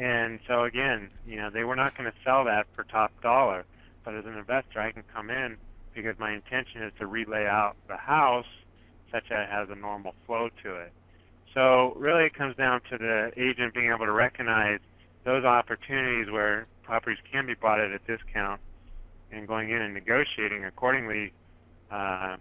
And 0.02 0.40
so 0.48 0.64
again, 0.64 1.10
you 1.28 1.38
know, 1.38 1.50
they 1.50 1.64
were 1.64 1.76
not 1.76 1.98
going 1.98 2.10
to 2.10 2.18
sell 2.24 2.46
that 2.46 2.68
for 2.74 2.84
top 2.84 3.12
dollar. 3.22 3.66
But 4.06 4.14
as 4.14 4.26
an 4.26 4.38
investor, 4.38 4.80
I 4.80 4.92
can 4.92 5.04
come 5.14 5.30
in 5.30 5.58
because 5.94 6.18
my 6.20 6.32
intention 6.32 6.84
is 6.84 6.94
to 7.00 7.08
relay 7.08 7.46
out 7.46 7.76
the 7.88 7.98
house 7.98 8.46
such 9.12 9.30
that 9.30 9.44
it 9.44 9.50
has 9.50 9.70
a 9.70 9.76
normal 9.76 10.14
flow 10.26 10.50
to 10.64 10.76
it. 10.76 10.94
So 11.54 11.94
really, 11.98 12.26
it 12.26 12.36
comes 12.36 12.56
down 12.56 12.82
to 12.92 12.98
the 12.98 13.32
agent 13.36 13.74
being 13.74 13.90
able 13.90 14.06
to 14.06 14.12
recognize 14.12 14.80
those 15.24 15.44
opportunities 15.44 16.32
where 16.32 16.68
properties 16.84 17.18
can 17.32 17.48
be 17.48 17.56
bought 17.56 17.80
at 17.80 17.92
a 17.92 18.00
discount 18.00 18.62
and 19.32 19.48
going 19.48 19.72
in 19.72 19.82
and 19.82 19.94
negotiating 19.94 20.64
accordingly, 20.66 21.34
uh, 21.92 22.38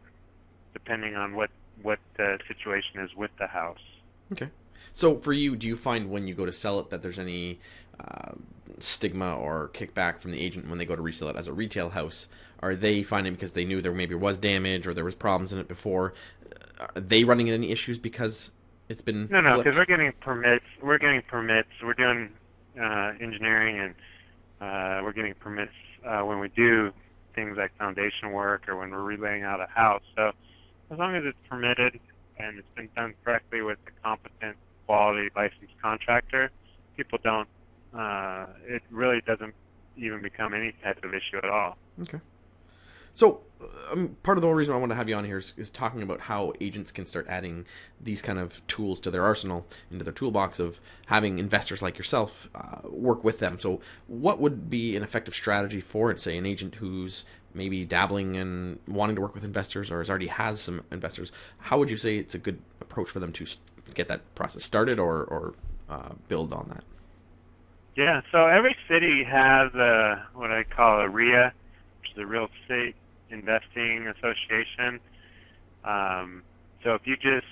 depending 0.72 1.16
on 1.16 1.34
what 1.34 1.50
what 1.82 1.98
the 2.16 2.38
situation 2.48 3.00
is 3.00 3.14
with 3.14 3.30
the 3.38 3.46
house. 3.46 3.78
Okay. 4.32 4.48
So 4.94 5.18
for 5.18 5.32
you, 5.32 5.56
do 5.56 5.66
you 5.66 5.76
find 5.76 6.10
when 6.10 6.26
you 6.26 6.34
go 6.34 6.46
to 6.46 6.52
sell 6.52 6.80
it 6.80 6.90
that 6.90 7.02
there's 7.02 7.18
any 7.18 7.60
uh, 8.00 8.32
stigma 8.78 9.36
or 9.36 9.70
kickback 9.74 10.20
from 10.20 10.32
the 10.32 10.40
agent 10.40 10.68
when 10.68 10.78
they 10.78 10.84
go 10.84 10.96
to 10.96 11.02
resell 11.02 11.28
it 11.28 11.36
as 11.36 11.48
a 11.48 11.52
retail 11.52 11.90
house? 11.90 12.28
Are 12.60 12.74
they 12.74 13.02
finding 13.02 13.34
because 13.34 13.52
they 13.52 13.64
knew 13.64 13.82
there 13.82 13.92
maybe 13.92 14.14
was 14.14 14.38
damage 14.38 14.86
or 14.86 14.94
there 14.94 15.04
was 15.04 15.14
problems 15.14 15.52
in 15.52 15.58
it 15.58 15.68
before? 15.68 16.14
Are 16.78 17.00
they 17.00 17.24
running 17.24 17.48
into 17.48 17.58
any 17.58 17.72
issues 17.72 17.98
because 17.98 18.50
it's 18.88 19.02
been 19.02 19.28
No, 19.30 19.40
no, 19.40 19.58
because 19.58 19.76
we're 19.76 19.84
getting 19.84 20.12
permits. 20.20 20.64
We're 20.82 20.98
getting 20.98 21.22
permits. 21.22 21.68
We're 21.82 21.94
doing 21.94 22.30
uh, 22.80 23.12
engineering, 23.20 23.80
and 23.80 23.94
uh, 24.60 25.02
we're 25.02 25.12
getting 25.12 25.34
permits 25.34 25.72
uh, 26.06 26.20
when 26.20 26.38
we 26.38 26.48
do 26.48 26.92
things 27.34 27.56
like 27.56 27.76
foundation 27.76 28.32
work 28.32 28.68
or 28.68 28.76
when 28.76 28.90
we're 28.90 29.02
relaying 29.02 29.42
out 29.42 29.60
a 29.60 29.66
house. 29.66 30.02
So 30.16 30.32
as 30.90 30.98
long 30.98 31.14
as 31.16 31.22
it's 31.24 31.38
permitted 31.48 31.98
and 32.38 32.58
it's 32.58 32.68
been 32.76 32.88
done 32.94 33.14
correctly 33.24 33.62
with 33.62 33.78
a 33.86 33.90
competent, 34.02 34.56
quality 34.86 35.28
licensed 35.34 35.74
contractor, 35.82 36.50
people 36.96 37.18
don't. 37.22 37.48
Uh, 37.96 38.46
it 38.66 38.82
really 38.90 39.20
doesn't 39.26 39.54
even 39.96 40.20
become 40.20 40.52
any 40.52 40.74
type 40.82 41.02
of 41.02 41.14
issue 41.14 41.38
at 41.38 41.48
all. 41.48 41.76
Okay. 42.02 42.20
So, 43.16 43.40
um, 43.90 44.14
part 44.22 44.36
of 44.36 44.42
the 44.42 44.46
whole 44.46 44.54
reason 44.54 44.74
I 44.74 44.76
want 44.76 44.90
to 44.90 44.96
have 44.96 45.08
you 45.08 45.14
on 45.14 45.24
here 45.24 45.38
is, 45.38 45.54
is 45.56 45.70
talking 45.70 46.02
about 46.02 46.20
how 46.20 46.52
agents 46.60 46.92
can 46.92 47.06
start 47.06 47.26
adding 47.30 47.64
these 47.98 48.20
kind 48.20 48.38
of 48.38 48.64
tools 48.66 49.00
to 49.00 49.10
their 49.10 49.24
arsenal, 49.24 49.66
into 49.90 50.04
their 50.04 50.12
toolbox 50.12 50.60
of 50.60 50.78
having 51.06 51.38
investors 51.38 51.80
like 51.80 51.96
yourself 51.96 52.50
uh, 52.54 52.80
work 52.84 53.24
with 53.24 53.38
them. 53.38 53.58
So, 53.58 53.80
what 54.06 54.38
would 54.38 54.68
be 54.68 54.96
an 54.96 55.02
effective 55.02 55.34
strategy 55.34 55.80
for, 55.80 56.14
say, 56.18 56.36
an 56.36 56.44
agent 56.44 56.74
who's 56.74 57.24
maybe 57.54 57.86
dabbling 57.86 58.36
and 58.36 58.80
wanting 58.86 59.16
to 59.16 59.22
work 59.22 59.34
with 59.34 59.44
investors 59.44 59.90
or 59.90 59.98
has 59.98 60.10
already 60.10 60.26
has 60.26 60.60
some 60.60 60.84
investors? 60.92 61.32
How 61.56 61.78
would 61.78 61.88
you 61.88 61.96
say 61.96 62.18
it's 62.18 62.34
a 62.34 62.38
good 62.38 62.58
approach 62.82 63.08
for 63.08 63.20
them 63.20 63.32
to 63.32 63.46
get 63.94 64.08
that 64.08 64.34
process 64.34 64.62
started 64.62 64.98
or, 64.98 65.24
or 65.24 65.54
uh, 65.88 66.10
build 66.28 66.52
on 66.52 66.68
that? 66.68 66.84
Yeah, 67.96 68.20
so 68.30 68.44
every 68.46 68.76
city 68.90 69.24
has 69.24 69.72
a 69.74 70.22
what 70.34 70.52
I 70.52 70.64
call 70.64 71.00
a 71.00 71.08
REIA, 71.08 71.54
which 72.02 72.10
is 72.12 72.18
a 72.18 72.26
Real 72.26 72.50
Estate 72.62 72.94
Investing 73.30 74.06
Association. 74.08 75.00
Um, 75.84 76.42
so 76.82 76.94
if 76.94 77.02
you 77.04 77.16
just 77.16 77.46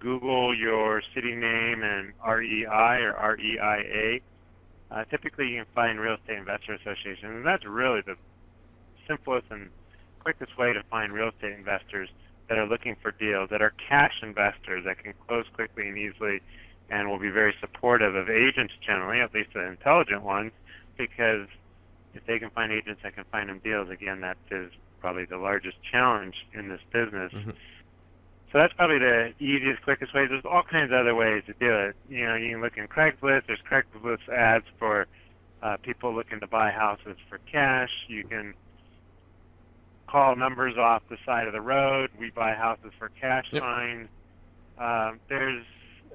Google 0.00 0.56
your 0.56 1.02
city 1.14 1.34
name 1.34 1.82
and 1.82 2.12
REI 2.26 3.04
or 3.04 3.36
REIA, 3.38 4.20
uh, 4.90 5.04
typically 5.04 5.48
you 5.48 5.56
can 5.58 5.66
find 5.74 6.00
Real 6.00 6.14
Estate 6.14 6.38
Investor 6.38 6.74
Association, 6.74 7.36
and 7.36 7.46
that's 7.46 7.64
really 7.64 8.00
the 8.04 8.16
simplest 9.06 9.46
and 9.50 9.70
quickest 10.20 10.56
way 10.58 10.72
to 10.72 10.82
find 10.90 11.12
real 11.12 11.28
estate 11.28 11.52
investors 11.52 12.08
that 12.48 12.58
are 12.58 12.66
looking 12.66 12.96
for 13.00 13.12
deals, 13.12 13.48
that 13.50 13.62
are 13.62 13.72
cash 13.88 14.14
investors 14.22 14.84
that 14.84 14.98
can 14.98 15.14
close 15.26 15.44
quickly 15.54 15.88
and 15.88 15.96
easily 15.96 16.40
and 16.90 17.08
will 17.08 17.18
be 17.18 17.30
very 17.30 17.54
supportive 17.60 18.14
of 18.14 18.28
agents 18.28 18.74
generally, 18.84 19.20
at 19.20 19.32
least 19.32 19.50
the 19.54 19.64
intelligent 19.64 20.22
ones, 20.22 20.50
because 20.98 21.46
if 22.14 22.26
they 22.26 22.38
can 22.38 22.50
find 22.50 22.72
agents 22.72 23.00
that 23.02 23.14
can 23.14 23.24
find 23.30 23.48
them 23.48 23.60
deals, 23.62 23.88
again, 23.90 24.20
that 24.20 24.36
is 24.50 24.72
probably 25.00 25.24
the 25.24 25.38
largest 25.38 25.76
challenge 25.90 26.34
in 26.52 26.68
this 26.68 26.80
business. 26.92 27.32
Mhm. 27.32 27.56
So 28.52 28.58
that's 28.58 28.72
probably 28.74 28.98
the 28.98 29.32
easiest, 29.38 29.82
quickest 29.82 30.12
way. 30.12 30.26
There's 30.26 30.44
all 30.44 30.62
kinds 30.64 30.90
of 30.92 30.98
other 30.98 31.14
ways 31.14 31.44
to 31.46 31.54
do 31.54 31.72
it. 31.72 31.96
You 32.08 32.26
know, 32.26 32.34
you 32.34 32.50
can 32.50 32.60
look 32.60 32.76
in 32.76 32.88
Craigslist. 32.88 33.46
There's 33.46 33.60
Craigslist 33.62 34.28
ads 34.28 34.66
for 34.78 35.06
uh, 35.62 35.76
people 35.82 36.12
looking 36.14 36.40
to 36.40 36.46
buy 36.48 36.70
houses 36.70 37.16
for 37.28 37.38
cash. 37.50 37.90
You 38.08 38.24
can 38.24 38.54
call 40.08 40.34
numbers 40.34 40.76
off 40.76 41.02
the 41.08 41.18
side 41.24 41.46
of 41.46 41.52
the 41.52 41.60
road. 41.60 42.10
We 42.18 42.30
buy 42.30 42.54
houses 42.54 42.92
for 42.98 43.10
cash 43.20 43.46
Yep. 43.52 43.62
signs. 43.62 44.08
Um, 44.78 45.20
there's, 45.28 45.64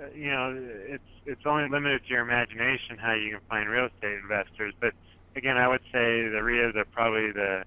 uh, 0.02 0.08
you 0.14 0.30
know, 0.30 0.54
it's 0.88 1.04
it's 1.26 1.46
only 1.46 1.70
limited 1.70 2.04
to 2.04 2.10
your 2.10 2.22
imagination 2.22 2.98
how 2.98 3.14
you 3.14 3.32
can 3.32 3.40
find 3.50 3.70
real 3.70 3.86
estate 3.86 4.18
investors. 4.22 4.74
But 4.82 4.94
again, 5.36 5.58
I 5.58 5.68
would 5.68 5.82
say 5.92 6.28
the 6.28 6.42
REIAs 6.44 6.76
are 6.76 6.86
probably 6.86 7.32
the 7.32 7.64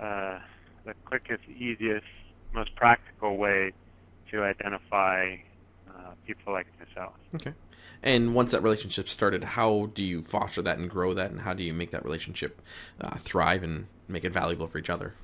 uh, 0.00 0.38
the 0.84 0.94
quickest, 1.04 1.42
easiest, 1.48 2.06
most 2.52 2.74
practical 2.76 3.36
way 3.36 3.72
to 4.30 4.42
identify 4.42 5.36
uh, 5.88 6.12
people 6.26 6.52
like 6.52 6.66
myself. 6.78 7.14
Okay. 7.34 7.52
And 8.02 8.34
once 8.34 8.52
that 8.52 8.62
relationship 8.62 9.08
started, 9.08 9.42
how 9.42 9.90
do 9.94 10.04
you 10.04 10.22
foster 10.22 10.62
that 10.62 10.78
and 10.78 10.88
grow 10.88 11.14
that, 11.14 11.30
and 11.30 11.40
how 11.40 11.52
do 11.52 11.62
you 11.62 11.72
make 11.72 11.90
that 11.90 12.04
relationship 12.04 12.60
uh, 13.00 13.16
thrive 13.16 13.62
and 13.62 13.86
make 14.06 14.24
it 14.24 14.32
valuable 14.32 14.68
for 14.68 14.78
each 14.78 14.90
other? 14.90 15.14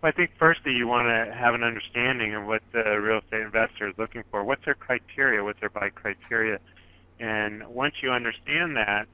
Well, 0.00 0.12
I 0.12 0.16
think 0.16 0.30
firstly 0.38 0.72
you 0.72 0.86
want 0.86 1.08
to 1.08 1.34
have 1.34 1.54
an 1.54 1.64
understanding 1.64 2.34
of 2.34 2.46
what 2.46 2.62
the 2.72 3.00
real 3.00 3.18
estate 3.18 3.40
investor 3.40 3.88
is 3.88 3.94
looking 3.98 4.22
for. 4.30 4.44
What's 4.44 4.64
their 4.64 4.74
criteria? 4.74 5.42
What's 5.42 5.60
their 5.60 5.70
buy 5.70 5.90
criteria? 5.90 6.60
And 7.20 7.66
once 7.66 7.94
you 8.00 8.10
understand 8.12 8.76
that, 8.76 9.06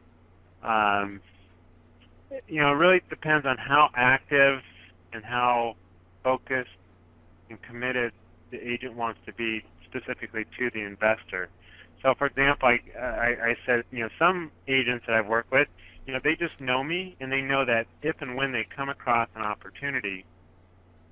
um, 0.63 1.21
you 2.49 2.61
know, 2.61 2.73
it 2.73 2.77
really 2.77 3.03
depends 3.09 3.47
on 3.47 3.57
how 3.59 3.89
active 3.95 4.61
and 5.13 5.25
how 5.25 5.75
focused 6.23 6.71
and 7.51 7.61
committed 7.63 8.13
the 8.51 8.59
agent 8.59 8.97
wants 8.97 9.21
to 9.27 9.33
be 9.35 9.63
specifically 9.85 10.45
to 10.59 10.71
the 10.73 10.81
investor. 10.81 11.49
So, 12.03 12.15
for 12.19 12.27
example, 12.27 12.69
I, 12.69 12.99
I, 12.99 13.27
I 13.51 13.57
said, 13.65 13.85
you 13.91 14.01
know, 14.01 14.09
some 14.19 14.51
agents 14.69 15.05
that 15.07 15.17
I've 15.17 15.27
worked 15.27 15.53
with, 15.53 15.69
you 16.07 16.13
know, 16.13 16.21
they 16.23 16.37
just 16.37 16.61
know 16.61 16.85
me 16.85 17.17
and 17.21 17.33
they 17.33 17.41
know 17.41 17.65
that 17.65 17.87
if 18.03 18.17
and 18.21 18.37
when 18.37 18.53
they 18.53 18.67
come 18.75 18.89
across 18.89 19.29
an 19.35 19.43
opportunity, 19.43 20.27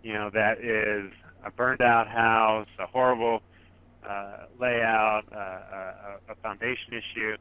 you 0.02 0.12
know, 0.12 0.30
that 0.34 0.58
is 0.58 1.12
a 1.44 1.50
burned 1.50 1.80
out 1.80 2.08
house, 2.08 2.66
a 2.78 2.86
horrible 2.86 3.40
uh, 4.06 4.44
layout, 4.60 5.22
uh, 5.32 5.38
a, 5.38 6.32
a 6.32 6.34
foundation 6.42 6.92
issue, 6.92 7.36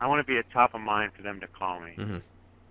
I 0.00 0.06
want 0.06 0.24
to 0.24 0.30
be 0.30 0.38
at 0.38 0.44
top 0.52 0.74
of 0.74 0.80
mind 0.80 1.12
for 1.16 1.22
them 1.22 1.40
to 1.40 1.48
call 1.48 1.80
me. 1.80 1.94
Mm-hmm. 1.98 2.18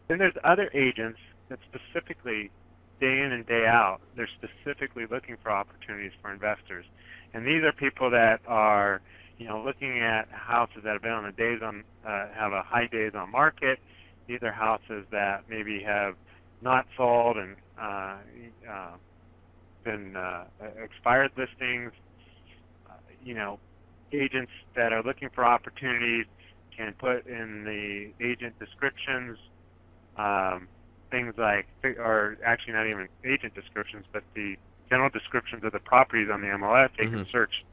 Then 0.08 0.20
there's 0.20 0.36
other 0.44 0.70
agents 0.74 1.20
that 1.50 1.60
specifically, 1.68 2.52
day 3.00 3.22
in 3.22 3.32
and 3.32 3.46
day 3.46 3.66
out, 3.68 4.00
they're 4.16 4.30
specifically 4.38 5.06
looking 5.10 5.38
for 5.42 5.52
opportunities 5.52 6.12
for 6.22 6.32
investors, 6.32 6.86
and 7.34 7.46
these 7.46 7.64
are 7.64 7.74
people 7.74 8.10
that 8.12 8.40
are, 8.48 9.02
you 9.38 9.48
know, 9.48 9.62
looking 9.64 10.00
at 10.00 10.28
houses 10.32 10.82
that 10.84 10.94
have 10.94 11.02
been 11.02 11.12
on 11.12 11.26
the 11.26 11.32
days 11.32 11.60
on 11.62 11.84
uh, 12.08 12.28
have 12.34 12.54
a 12.54 12.64
high 12.64 12.88
days 12.88 13.12
on 13.16 13.32
market. 13.32 13.80
These 14.28 14.40
are 14.42 14.52
houses 14.52 15.06
that 15.12 15.44
maybe 15.50 15.84
have 15.84 16.16
not 16.62 16.86
sold 16.96 17.38
and 17.38 17.56
uh, 17.80 18.18
uh, 18.70 18.92
been 19.84 20.16
uh, 20.16 20.46
expired 20.84 21.32
listings. 21.38 21.92
Uh, 22.90 22.94
you 23.24 23.36
know, 23.36 23.60
agents 24.14 24.52
that 24.76 24.92
are 24.94 25.04
looking 25.04 25.30
for 25.36 25.46
opportunities 25.46 26.26
can 26.76 26.94
put 27.00 27.26
in 27.26 27.64
the 27.64 28.26
agent 28.26 28.58
descriptions 28.60 29.38
um, 30.18 30.68
things 31.12 31.34
like, 31.38 31.68
or 31.84 32.38
actually 32.44 32.74
not 32.74 32.88
even 32.88 33.08
agent 33.26 33.54
descriptions, 33.54 34.06
but 34.12 34.24
the 34.36 34.58
general 34.90 35.10
descriptions 35.10 35.64
of 35.64 35.72
the 35.72 35.80
properties 35.80 36.30
on 36.32 36.42
the 36.42 36.48
MLS. 36.48 36.90
They 36.98 37.06
Mhm. 37.06 37.12
can 37.12 37.26
search 37.28 37.66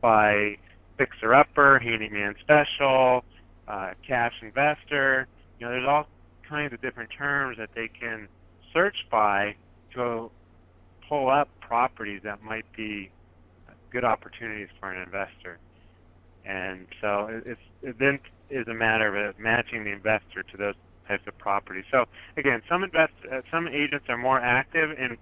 by 0.00 0.58
fixer 0.98 1.34
upper, 1.34 1.78
handyman 1.78 2.34
special, 2.40 3.24
uh, 3.68 3.94
cash 4.06 4.34
investor. 4.42 5.26
You 5.58 5.66
know, 5.66 5.72
there's 5.72 5.86
all 5.86 6.08
kinds 6.48 6.72
of 6.72 6.80
different 6.80 7.10
terms 7.10 7.56
that 7.58 7.70
they 7.74 7.88
can 7.88 8.28
search 8.72 8.96
by 9.10 9.56
to 9.94 10.30
pull 11.08 11.30
up 11.30 11.48
properties 11.60 12.22
that 12.22 12.42
might 12.42 12.66
be 12.76 13.10
good 13.90 14.04
opportunities 14.04 14.68
for 14.78 14.92
an 14.92 15.02
investor. 15.02 15.58
And 16.44 16.86
so 17.00 17.26
it- 17.26 17.46
it's 17.46 17.60
it 17.82 17.98
then 17.98 18.20
is 18.50 18.68
a 18.68 18.74
matter 18.74 19.16
of 19.26 19.38
matching 19.38 19.84
the 19.84 19.90
investor 19.90 20.42
to 20.42 20.56
those 20.56 20.74
types 21.08 21.26
of 21.26 21.36
properties. 21.38 21.84
So 21.90 22.06
again, 22.36 22.62
some 22.68 22.84
invest 22.84 23.12
uh, 23.30 23.40
some 23.50 23.68
agents 23.68 24.06
are 24.08 24.16
more 24.16 24.38
active 24.40 24.90
in 24.98 25.16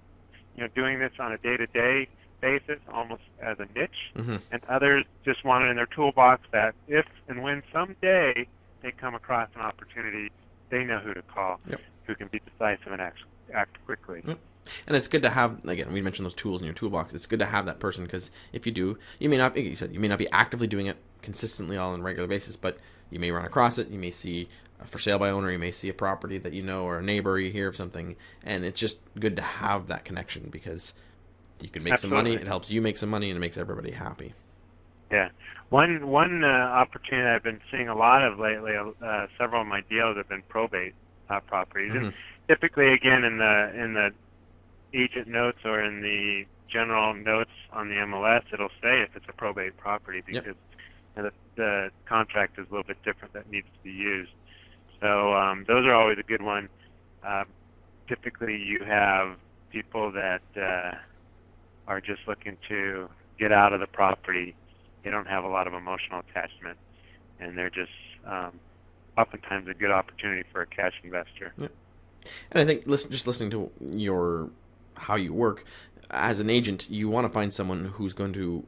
you 0.57 0.63
know 0.63 0.69
doing 0.75 0.99
this 0.99 1.13
on 1.19 1.33
a 1.33 1.39
day-to-day 1.39 2.09
basis, 2.41 2.79
almost 2.93 3.23
as 3.41 3.59
a 3.59 3.67
niche, 3.79 3.91
Mm-hmm. 4.17 4.37
and 4.53 4.63
others 4.69 5.05
just 5.25 5.45
want 5.45 5.65
it 5.65 5.69
in 5.69 5.77
their 5.77 5.87
toolbox 5.87 6.43
that 6.53 6.75
if 6.89 7.07
and 7.29 7.43
when 7.43 7.63
someday 7.73 8.47
they 8.83 8.91
come 8.93 9.15
across 9.15 9.49
an 9.55 9.63
opportunity, 9.63 10.31
they 10.71 10.85
know 10.85 10.99
who 10.99 11.15
to 11.15 11.23
call, 11.23 11.59
Yep. 11.69 11.81
who 12.07 12.15
can 12.15 12.29
be 12.29 12.41
decisive 12.41 12.93
and 12.93 13.01
act 13.01 13.19
act 13.53 13.83
quickly. 13.87 14.23
Yep. 14.27 14.39
And 14.87 14.97
it's 14.97 15.09
good 15.09 15.23
to 15.23 15.31
have 15.31 15.63
again. 15.67 15.93
We 15.93 16.01
mentioned 16.01 16.25
those 16.27 16.35
tools 16.35 16.61
in 16.61 16.65
your 16.67 16.75
toolbox. 16.75 17.13
It's 17.13 17.27
good 17.27 17.41
to 17.41 17.47
have 17.47 17.67
that 17.67 17.81
person 17.81 18.05
because 18.05 18.31
if 18.53 18.65
you 18.67 18.73
do, 18.73 18.99
you 19.19 19.29
may 19.29 19.37
not. 19.37 19.57
You 19.57 19.77
said 19.77 19.93
you 19.93 20.01
may 20.01 20.09
not 20.09 20.19
be 20.19 20.31
actively 20.33 20.67
doing 20.67 20.87
it 20.87 20.97
consistently 21.23 21.77
all 21.77 21.93
on 21.93 22.01
a 22.01 22.03
regular 22.03 22.27
basis, 22.29 22.57
but 22.57 22.79
you 23.15 23.21
may 23.21 23.31
run 23.31 23.45
across 23.45 23.79
it. 23.79 23.89
You 23.89 23.99
may 23.99 24.11
see 24.11 24.49
a 24.81 24.87
for 24.87 24.99
sale 24.99 25.21
by 25.21 25.31
owner. 25.31 25.51
You 25.51 25.59
may 25.59 25.71
see 25.71 25.89
a 25.89 25.95
property 25.95 26.37
that 26.39 26.53
you 26.53 26.63
know 26.65 26.83
or 26.83 26.99
a 26.99 27.03
neighbor. 27.03 27.39
You 27.39 27.51
hear 27.53 27.69
of 27.69 27.77
something, 27.77 28.17
and 28.43 28.65
it's 28.65 28.79
just 28.79 28.99
good 29.19 29.37
to 29.37 29.43
have 29.43 29.87
that 29.87 30.05
connection 30.05 30.49
because 30.51 30.93
you 31.61 31.69
can 31.69 31.85
make 31.85 31.97
some 31.97 32.11
money. 32.11 32.35
It 32.35 32.49
helps 32.49 32.71
you 32.71 32.83
make 32.83 32.99
some 32.99 33.09
money, 33.09 33.31
and 33.31 33.37
it 33.37 33.41
makes 33.41 33.57
everybody 33.57 33.93
happy. 33.93 34.35
Yeah. 35.13 35.29
One 35.71 36.09
one 36.09 36.43
uh, 36.43 36.49
opportunity 36.49 37.29
I've 37.29 37.45
been 37.45 37.61
seeing 37.71 37.89
a 37.89 37.95
lot 37.97 38.25
of 38.25 38.41
lately. 38.41 38.73
Uh, 38.77 39.27
several 39.39 39.63
of 39.63 39.69
my 39.69 39.81
deals 39.89 40.17
have 40.17 40.29
been 40.29 40.43
probate 40.49 40.95
uh, 41.31 41.39
properties, 41.41 41.93
Mhm. 41.93 42.07
and 42.07 42.15
typically, 42.49 42.93
again, 42.93 43.23
in 43.23 43.39
the 43.39 43.73
in 43.81 43.95
the 43.95 44.13
agent 44.93 45.29
notes 45.29 45.59
or 45.65 45.81
in 45.81 46.03
the 46.03 46.47
general 46.69 47.15
notes 47.15 47.51
on 47.73 47.89
the 47.89 47.95
MLS, 47.95 48.43
it'll 48.53 48.69
say 48.83 49.03
if 49.03 49.15
it's 49.15 49.29
a 49.29 49.33
probate 49.33 49.77
property 49.77 50.23
Yep. 50.27 50.57
Because 51.15 51.33
the, 51.57 51.63
the 51.63 51.91
contract 52.07 52.59
is 52.59 52.67
a 52.69 52.71
little 52.71 52.87
bit 52.87 53.03
different 53.05 53.35
that 53.35 53.51
needs 53.51 53.67
to 53.67 53.83
be 53.83 53.91
used. 53.91 54.31
So 55.01 55.35
um, 55.35 55.65
those 55.69 55.85
are 55.87 55.95
always 55.95 56.19
a 56.19 56.23
good 56.23 56.43
one. 56.43 56.69
Uh, 57.27 57.45
typically, 58.09 58.57
you 58.57 58.81
have 58.85 59.37
people 59.71 60.13
that 60.13 60.43
uh, 60.57 60.95
are 61.87 62.01
just 62.01 62.23
looking 62.27 62.57
to 62.69 63.09
get 63.39 63.53
out 63.53 63.73
of 63.73 63.81
the 63.81 63.87
property. 63.87 64.55
They 65.03 65.11
don't 65.11 65.29
have 65.29 65.45
a 65.45 65.49
lot 65.49 65.67
of 65.67 65.75
emotional 65.75 66.21
attachment, 66.21 66.79
and 67.41 67.57
they're 67.57 67.71
just 67.71 67.93
um, 68.27 68.53
oftentimes 69.19 69.69
a 69.69 69.75
good 69.75 69.91
opportunity 69.91 70.45
for 70.53 70.63
a 70.63 70.67
cash 70.67 70.95
investor. 71.03 71.53
And 71.59 71.71
I 72.53 72.65
think 72.65 72.85
listen, 72.87 73.11
just 73.13 73.27
listening 73.27 73.51
to 73.51 73.71
your 73.93 74.49
how 74.97 75.17
you 75.17 75.35
work 75.35 75.65
as 76.11 76.39
an 76.39 76.51
agent, 76.51 76.89
you 76.89 77.09
want 77.09 77.27
to 77.27 77.29
find 77.29 77.53
someone 77.53 77.87
who's 77.87 78.13
going 78.13 78.33
to 78.35 78.65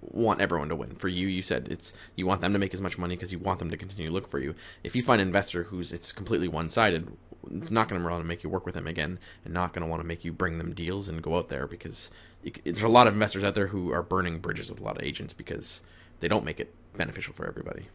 want 0.00 0.40
everyone 0.40 0.68
to 0.68 0.76
win. 0.76 0.94
For 0.94 1.08
you, 1.08 1.26
you 1.26 1.42
said 1.42 1.68
it's 1.70 1.92
you 2.16 2.26
want 2.26 2.40
them 2.40 2.52
to 2.52 2.58
make 2.58 2.74
as 2.74 2.80
much 2.80 2.98
money 2.98 3.16
because 3.16 3.32
you 3.32 3.38
want 3.38 3.58
them 3.58 3.70
to 3.70 3.76
continue 3.76 4.08
to 4.08 4.14
look 4.14 4.28
for 4.28 4.38
you. 4.38 4.54
If 4.84 4.94
you 4.94 5.02
find 5.02 5.20
an 5.20 5.28
investor 5.28 5.64
who's 5.64 5.92
it's 5.92 6.12
completely 6.12 6.48
one 6.48 6.68
sided, 6.68 7.08
it's 7.50 7.70
not 7.70 7.88
going 7.88 8.00
to 8.00 8.08
want 8.08 8.22
to 8.22 8.28
make 8.28 8.42
you 8.42 8.50
work 8.50 8.66
with 8.66 8.74
them 8.74 8.86
again, 8.86 9.18
and 9.44 9.54
not 9.54 9.72
going 9.72 9.82
to 9.82 9.88
want 9.88 10.00
to 10.00 10.06
make 10.06 10.24
you 10.24 10.32
bring 10.32 10.58
them 10.58 10.74
deals 10.74 11.08
and 11.08 11.22
go 11.22 11.36
out 11.36 11.48
there 11.48 11.66
because 11.66 12.10
c- 12.44 12.52
there's 12.64 12.82
a 12.82 12.88
lot 12.88 13.06
of 13.06 13.14
investors 13.14 13.44
out 13.44 13.54
there 13.54 13.68
who 13.68 13.92
are 13.92 14.02
burning 14.02 14.38
bridges 14.38 14.70
with 14.70 14.80
a 14.80 14.84
lot 14.84 14.96
of 14.96 15.02
agents 15.02 15.32
because 15.32 15.80
they 16.20 16.28
don't 16.28 16.44
make 16.44 16.60
it 16.60 16.74
beneficial 16.96 17.32
for 17.32 17.46
everybody. 17.46 17.86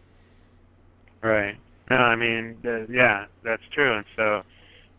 Right. 1.21 1.55
No, 1.89 1.97
I 1.97 2.15
mean, 2.15 2.57
the, 2.61 2.87
yeah, 2.89 3.25
that's 3.43 3.63
true. 3.71 3.97
And 3.97 4.05
so 4.15 4.43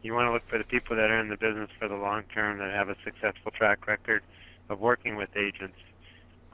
you 0.02 0.14
want 0.14 0.28
to 0.28 0.32
look 0.32 0.46
for 0.48 0.58
the 0.58 0.64
people 0.64 0.96
that 0.96 1.10
are 1.10 1.20
in 1.20 1.28
the 1.28 1.36
business 1.36 1.70
for 1.78 1.88
the 1.88 1.96
long 1.96 2.22
term 2.34 2.58
that 2.58 2.72
have 2.72 2.88
a 2.88 2.96
successful 3.04 3.50
track 3.52 3.86
record 3.86 4.22
of 4.68 4.80
working 4.80 5.16
with 5.16 5.30
agents. 5.36 5.76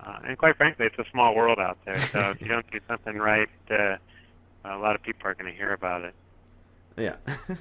Uh, 0.05 0.19
and 0.25 0.39
quite 0.39 0.57
frankly, 0.57 0.87
it's 0.87 0.99
a 0.99 1.11
small 1.11 1.35
world 1.35 1.59
out 1.59 1.79
there. 1.85 1.99
So 1.99 2.31
if 2.31 2.41
you 2.41 2.49
don't 2.49 2.69
do 2.71 2.81
something 2.89 3.17
right, 3.17 3.49
uh, 3.71 3.97
a 4.65 4.77
lot 4.77 4.95
of 4.95 5.03
people 5.03 5.29
are 5.29 5.35
going 5.35 5.51
to 5.51 5.57
hear 5.57 5.73
about 5.73 6.03
it. 6.03 6.15
Yeah. 6.97 7.17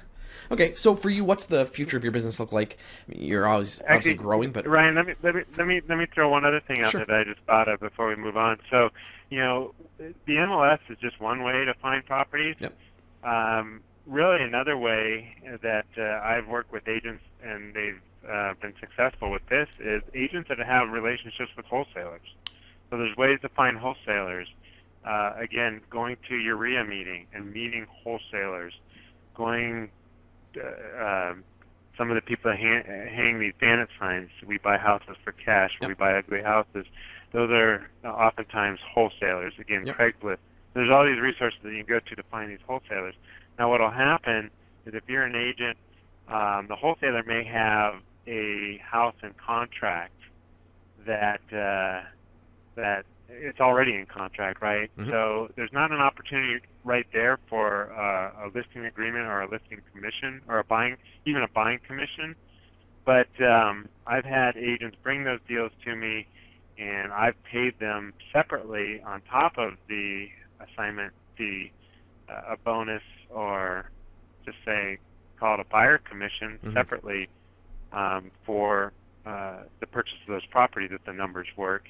okay, 0.50 0.74
so 0.74 0.94
for 0.94 1.10
you, 1.10 1.24
what's 1.24 1.46
the 1.46 1.66
future 1.66 1.96
of 1.96 2.02
your 2.04 2.12
business 2.12 2.40
look 2.40 2.52
like? 2.52 2.78
I 3.08 3.12
mean, 3.12 3.22
you're 3.22 3.46
always 3.46 3.80
obviously 3.82 4.14
growing, 4.14 4.52
but 4.52 4.66
Ryan, 4.66 4.94
let 4.94 5.06
me 5.06 5.14
let 5.22 5.34
me 5.34 5.42
let 5.56 5.66
me 5.66 5.80
let 5.88 5.98
me 5.98 6.06
throw 6.14 6.28
one 6.28 6.44
other 6.44 6.60
thing 6.60 6.80
out 6.80 6.92
Sure. 6.92 7.04
that 7.04 7.14
I 7.14 7.24
just 7.24 7.40
thought 7.46 7.68
of 7.68 7.80
before 7.80 8.08
we 8.08 8.16
move 8.16 8.36
on. 8.36 8.58
So, 8.70 8.90
you 9.28 9.38
know, 9.38 9.74
the 9.98 10.14
MLS 10.28 10.78
is 10.88 10.98
just 10.98 11.20
one 11.20 11.42
way 11.42 11.64
to 11.64 11.74
find 11.74 12.04
properties. 12.04 12.56
Yep. 12.58 12.76
Um, 13.22 13.80
really, 14.06 14.42
another 14.42 14.76
way 14.76 15.36
that 15.62 15.86
uh, 15.98 16.02
I've 16.24 16.48
worked 16.48 16.72
with 16.72 16.88
agents 16.88 17.22
and 17.42 17.74
they've 17.74 18.00
uh, 18.28 18.54
been 18.60 18.74
successful 18.80 19.30
with 19.30 19.46
this 19.48 19.68
is 19.78 20.02
agents 20.14 20.48
that 20.48 20.58
have 20.58 20.90
relationships 20.90 21.50
with 21.56 21.66
wholesalers. 21.66 22.20
So 22.90 22.98
there's 22.98 23.16
ways 23.16 23.38
to 23.42 23.48
find 23.48 23.78
wholesalers. 23.78 24.48
Uh, 25.04 25.32
again, 25.38 25.80
going 25.88 26.16
to 26.28 26.54
REIA 26.54 26.84
meeting 26.84 27.26
and 27.32 27.52
meeting 27.52 27.86
wholesalers, 28.02 28.74
going 29.34 29.90
uh, 30.56 31.04
um, 31.30 31.44
some 31.96 32.10
of 32.10 32.14
the 32.16 32.20
people 32.20 32.50
that 32.50 32.58
hang, 32.58 32.82
hang 32.84 33.38
these 33.38 33.54
bandit 33.60 33.88
signs, 33.98 34.30
we 34.46 34.58
buy 34.58 34.76
houses 34.76 35.16
for 35.24 35.32
cash, 35.32 35.76
Yep. 35.80 35.88
we 35.88 35.94
buy 35.94 36.14
ugly 36.18 36.42
houses, 36.42 36.86
those 37.32 37.50
are 37.50 37.88
oftentimes 38.04 38.80
wholesalers. 38.94 39.54
Again, 39.58 39.86
Yep. 39.86 39.96
Craigslist. 39.96 40.38
There's 40.74 40.90
all 40.90 41.04
these 41.04 41.20
resources 41.20 41.58
that 41.62 41.70
you 41.72 41.84
can 41.84 41.94
go 41.96 42.00
to 42.00 42.16
to 42.16 42.22
find 42.24 42.50
these 42.50 42.60
wholesalers. 42.66 43.14
Now, 43.58 43.70
what 43.70 43.80
will 43.80 43.90
happen 43.90 44.50
is 44.86 44.94
if 44.94 45.02
you're 45.08 45.24
an 45.24 45.34
agent, 45.36 45.76
um, 46.28 46.66
the 46.68 46.76
wholesaler 46.76 47.22
may 47.24 47.44
have 47.44 47.94
a 48.26 48.78
house 48.78 49.14
in 49.22 49.34
contract 49.34 50.14
that 51.06 51.40
uh, 51.52 52.02
that 52.76 53.04
it's 53.28 53.60
already 53.60 53.94
in 53.94 54.06
contract, 54.06 54.60
right? 54.60 54.90
Mhm. 54.98 55.08
So 55.10 55.48
there's 55.56 55.72
not 55.72 55.92
an 55.92 56.00
opportunity 56.00 56.60
right 56.84 57.06
there 57.12 57.38
for 57.48 57.92
uh, 57.92 58.46
a 58.46 58.50
listing 58.54 58.86
agreement 58.86 59.26
or 59.26 59.42
a 59.42 59.48
listing 59.48 59.80
commission 59.92 60.42
or 60.48 60.58
a 60.58 60.64
buying, 60.64 60.96
even 61.26 61.42
a 61.42 61.48
buying 61.48 61.78
commission. 61.86 62.34
But 63.04 63.28
um, 63.40 63.88
I've 64.06 64.24
had 64.24 64.56
agents 64.56 64.96
bring 65.02 65.24
those 65.24 65.40
deals 65.48 65.72
to 65.84 65.96
me, 65.96 66.26
and 66.76 67.12
I've 67.12 67.40
paid 67.44 67.78
them 67.78 68.12
separately 68.32 69.00
on 69.02 69.22
top 69.22 69.56
of 69.58 69.74
the 69.88 70.28
assignment 70.60 71.12
fee, 71.36 71.72
uh, 72.28 72.52
a 72.54 72.56
bonus 72.64 73.02
or 73.28 73.90
just 74.44 74.58
say 74.64 74.98
call 75.38 75.54
it 75.54 75.60
a 75.60 75.64
buyer 75.70 75.98
commission 75.98 76.58
Mhm. 76.62 76.74
separately 76.74 77.28
um, 77.92 78.30
for 78.44 78.92
uh, 79.26 79.62
the 79.80 79.86
purchase 79.86 80.14
of 80.26 80.32
those 80.32 80.46
properties 80.46 80.90
if 80.92 81.04
the 81.04 81.12
numbers 81.12 81.46
work. 81.56 81.84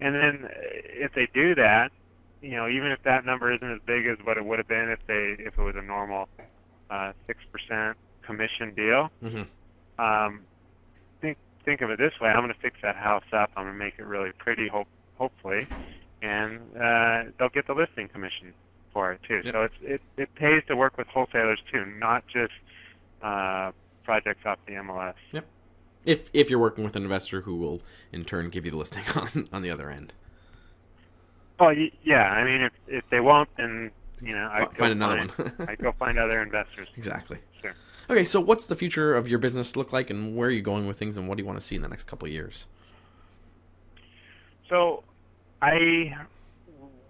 And 0.00 0.14
then 0.14 0.44
uh, 0.44 0.48
if 0.52 1.12
they 1.14 1.28
do 1.34 1.54
that, 1.54 1.90
you 2.42 2.56
know, 2.56 2.68
even 2.68 2.92
if 2.92 3.02
that 3.04 3.24
number 3.24 3.52
isn't 3.52 3.72
as 3.72 3.80
big 3.86 4.06
as 4.06 4.18
what 4.24 4.36
it 4.36 4.44
would 4.44 4.58
have 4.58 4.68
been 4.68 4.88
if 4.90 5.00
they 5.06 5.36
if 5.42 5.58
it 5.58 5.62
was 5.62 5.74
a 5.76 5.82
normal 5.82 6.28
uh, 6.90 7.12
six 7.26 7.40
percent 7.50 7.96
commission 8.24 8.74
deal, 8.74 9.10
hmm 9.20 9.42
um, 9.98 10.44
think 11.20 11.38
think 11.64 11.80
of 11.80 11.90
it 11.90 11.98
this 11.98 12.12
way: 12.20 12.28
I'm 12.28 12.42
going 12.42 12.52
to 12.52 12.60
fix 12.60 12.76
that 12.82 12.96
house 12.96 13.24
up. 13.32 13.50
I'm 13.56 13.64
going 13.64 13.78
to 13.78 13.84
make 13.84 13.94
it 13.98 14.04
really 14.04 14.30
pretty, 14.38 14.68
hope 14.68 14.88
hopefully, 15.16 15.66
and 16.22 16.60
uh, 16.76 17.30
they'll 17.38 17.48
get 17.48 17.66
the 17.66 17.74
listing 17.74 18.08
commission 18.08 18.52
for 18.92 19.12
it 19.12 19.20
too. 19.26 19.40
Yep. 19.44 19.54
So 19.54 19.62
it's 19.62 19.74
it 19.80 20.00
it 20.16 20.34
pays 20.34 20.62
to 20.68 20.76
work 20.76 20.98
with 20.98 21.06
wholesalers 21.08 21.60
too, 21.72 21.86
not 21.98 22.24
just 22.26 22.52
uh, 23.22 23.72
projects 24.06 24.46
off 24.46 24.58
the 24.66 24.74
MLS. 24.74 25.14
Yep. 25.32 25.44
If 26.06 26.30
if 26.32 26.48
you're 26.48 26.60
working 26.60 26.84
with 26.84 26.94
an 26.96 27.02
investor 27.02 27.42
who 27.42 27.56
will 27.56 27.82
in 28.12 28.24
turn 28.24 28.48
give 28.48 28.64
you 28.64 28.70
the 28.70 28.76
listing 28.78 29.02
on 29.16 29.48
on 29.52 29.60
the 29.60 29.70
other 29.70 29.90
end. 29.90 30.14
Well, 31.58 31.74
yeah. 32.04 32.30
I 32.30 32.44
mean, 32.44 32.62
if 32.62 32.72
if 32.86 33.04
they 33.10 33.20
won't, 33.20 33.48
then 33.56 33.90
you 34.22 34.32
know, 34.34 34.48
I'd 34.50 34.62
F- 34.62 34.76
find 34.78 34.92
another 34.92 35.18
find, 35.18 35.30
one. 35.32 35.54
I'd 35.68 35.78
go 35.78 35.92
find 35.98 36.18
other 36.18 36.40
investors. 36.40 36.88
exactly. 36.96 37.38
Sure. 37.60 37.74
Okay, 38.08 38.24
so 38.24 38.40
what's 38.40 38.66
the 38.66 38.76
future 38.76 39.14
of 39.14 39.28
your 39.28 39.38
business 39.40 39.74
look 39.76 39.92
like, 39.92 40.08
and 40.08 40.36
where 40.36 40.48
are 40.48 40.52
you 40.52 40.62
going 40.62 40.86
with 40.86 40.98
things, 40.98 41.16
and 41.16 41.28
what 41.28 41.36
do 41.36 41.42
you 41.42 41.46
want 41.46 41.60
to 41.60 41.66
see 41.66 41.74
in 41.76 41.82
the 41.82 41.88
next 41.88 42.04
couple 42.04 42.26
of 42.26 42.32
years? 42.32 42.66
So, 44.68 45.02
I 45.60 46.14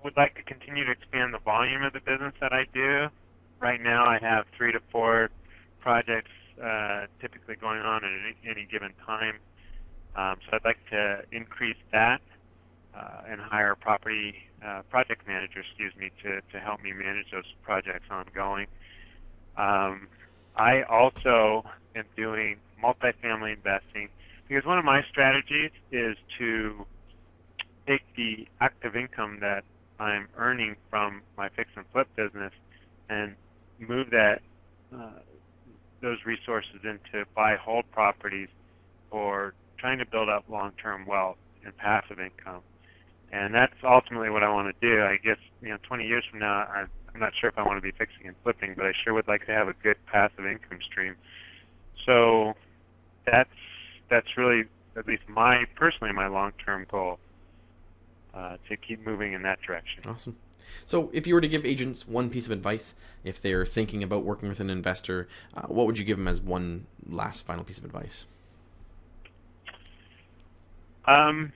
would 0.03 0.17
like 0.17 0.35
to 0.37 0.43
continue 0.43 0.85
to 0.85 0.91
expand 0.91 1.35
the 1.35 1.39
volume 1.39 1.83
of 1.83 1.93
the 1.93 2.01
business 2.01 2.33
that 2.41 2.53
I 2.53 2.65
do. 2.73 3.09
Right 3.61 3.81
now, 3.81 4.05
I 4.07 4.19
have 4.19 4.47
three 4.57 4.73
to 4.73 4.81
four 4.91 5.31
projects 5.81 6.31
uh, 6.63 7.07
typically 7.21 7.57
going 7.61 7.81
on 7.81 8.05
at 8.05 8.11
any, 8.11 8.37
any 8.59 8.69
given 8.71 8.93
time. 9.05 9.41
Um, 10.17 10.37
so 10.47 10.57
I'd 10.57 10.65
like 10.65 10.79
to 10.91 11.23
increase 11.33 11.77
that 11.93 12.21
uh, 12.95 13.23
and 13.29 13.41
hire 13.41 13.77
property 13.81 14.35
uh, 14.67 14.83
project 14.91 15.27
manager, 15.27 15.61
excuse 15.61 15.93
me, 15.99 16.11
to, 16.23 16.41
to 16.53 16.61
help 16.65 16.83
me 16.83 16.93
manage 16.93 17.27
those 17.33 17.45
projects 17.63 18.07
ongoing. 18.11 18.67
Um, 19.57 20.09
I 20.57 20.83
also 20.89 21.65
am 21.95 22.05
doing 22.17 22.59
multifamily 22.83 23.55
investing 23.55 24.09
because 24.49 24.65
one 24.65 24.79
of 24.79 24.85
my 24.85 25.03
strategies 25.11 25.71
is 25.91 26.17
to 26.39 26.87
take 27.87 28.03
the 28.17 28.47
active 28.61 28.97
income 28.97 29.39
that 29.41 29.65
I'm 29.99 30.29
earning 30.37 30.77
from 30.91 31.23
my 31.37 31.49
fix 31.57 31.71
and 31.77 31.85
flip 31.93 32.09
business 32.17 32.53
and 33.09 33.37
move 33.79 34.11
that 34.11 34.41
uh, 34.95 35.21
those 36.07 36.25
resources 36.25 36.85
into 36.85 37.27
buy 37.35 37.57
hold 37.57 37.85
properties 37.91 38.49
or 39.11 39.55
trying 39.77 39.99
to 39.99 40.07
build 40.07 40.29
up 40.29 40.45
long-term 40.49 41.05
wealth 41.05 41.37
and 41.65 41.77
passive 41.77 42.21
income. 42.21 42.63
And 43.33 43.53
that's 43.53 43.75
ultimately 43.83 44.31
what 44.31 44.45
I 44.45 44.53
want 44.53 44.73
to 44.73 44.89
do. 44.89 45.03
I 45.03 45.17
guess 45.17 45.39
you 45.61 45.71
know, 45.71 45.79
20 45.83 46.07
years 46.07 46.23
from 46.31 46.39
now, 46.39 46.65
I'm 46.73 47.21
not 47.21 47.33
sure 47.41 47.51
if 47.51 47.59
I 47.59 47.67
want 47.67 47.79
to 47.79 47.83
be 47.83 47.91
fixing 47.91 48.29
and 48.29 48.37
flipping, 48.45 48.75
but 48.77 48.87
I 48.87 48.93
sure 49.03 49.15
would 49.15 49.27
like 49.27 49.47
to 49.47 49.53
have 49.53 49.67
a 49.67 49.75
good 49.83 49.97
passive 50.07 50.47
income 50.47 50.79
stream. 50.89 51.17
So 52.07 52.55
that's 53.27 53.51
that's 54.09 54.37
really 54.37 54.67
at 54.97 55.09
least 55.09 55.25
my 55.29 55.65
personally 55.75 56.13
my 56.13 56.29
long-term 56.29 56.87
goal 56.89 57.19
uh, 58.33 58.59
to 58.69 58.77
keep 58.77 59.05
moving 59.05 59.33
in 59.33 59.43
that 59.43 59.61
direction. 59.61 60.05
Awesome. 60.07 60.37
So, 60.87 61.11
if 61.13 61.27
you 61.27 61.35
were 61.35 61.41
to 61.41 61.49
give 61.49 61.65
agents 61.65 62.07
one 62.07 62.31
piece 62.31 62.47
of 62.47 62.53
advice, 62.53 62.95
if 63.25 63.41
they're 63.41 63.67
thinking 63.67 64.03
about 64.03 64.25
working 64.25 64.49
with 64.49 64.61
an 64.61 64.71
investor, 64.71 65.29
uh, 65.57 65.63
what 65.63 65.87
would 65.87 65.99
you 65.99 66.05
give 66.05 66.17
them 66.17 66.29
as 66.29 66.41
one 66.41 66.87
last 67.09 67.45
final 67.45 67.65
piece 67.65 67.79
of 67.79 67.85
advice? 67.85 68.27
Um, 71.07 71.53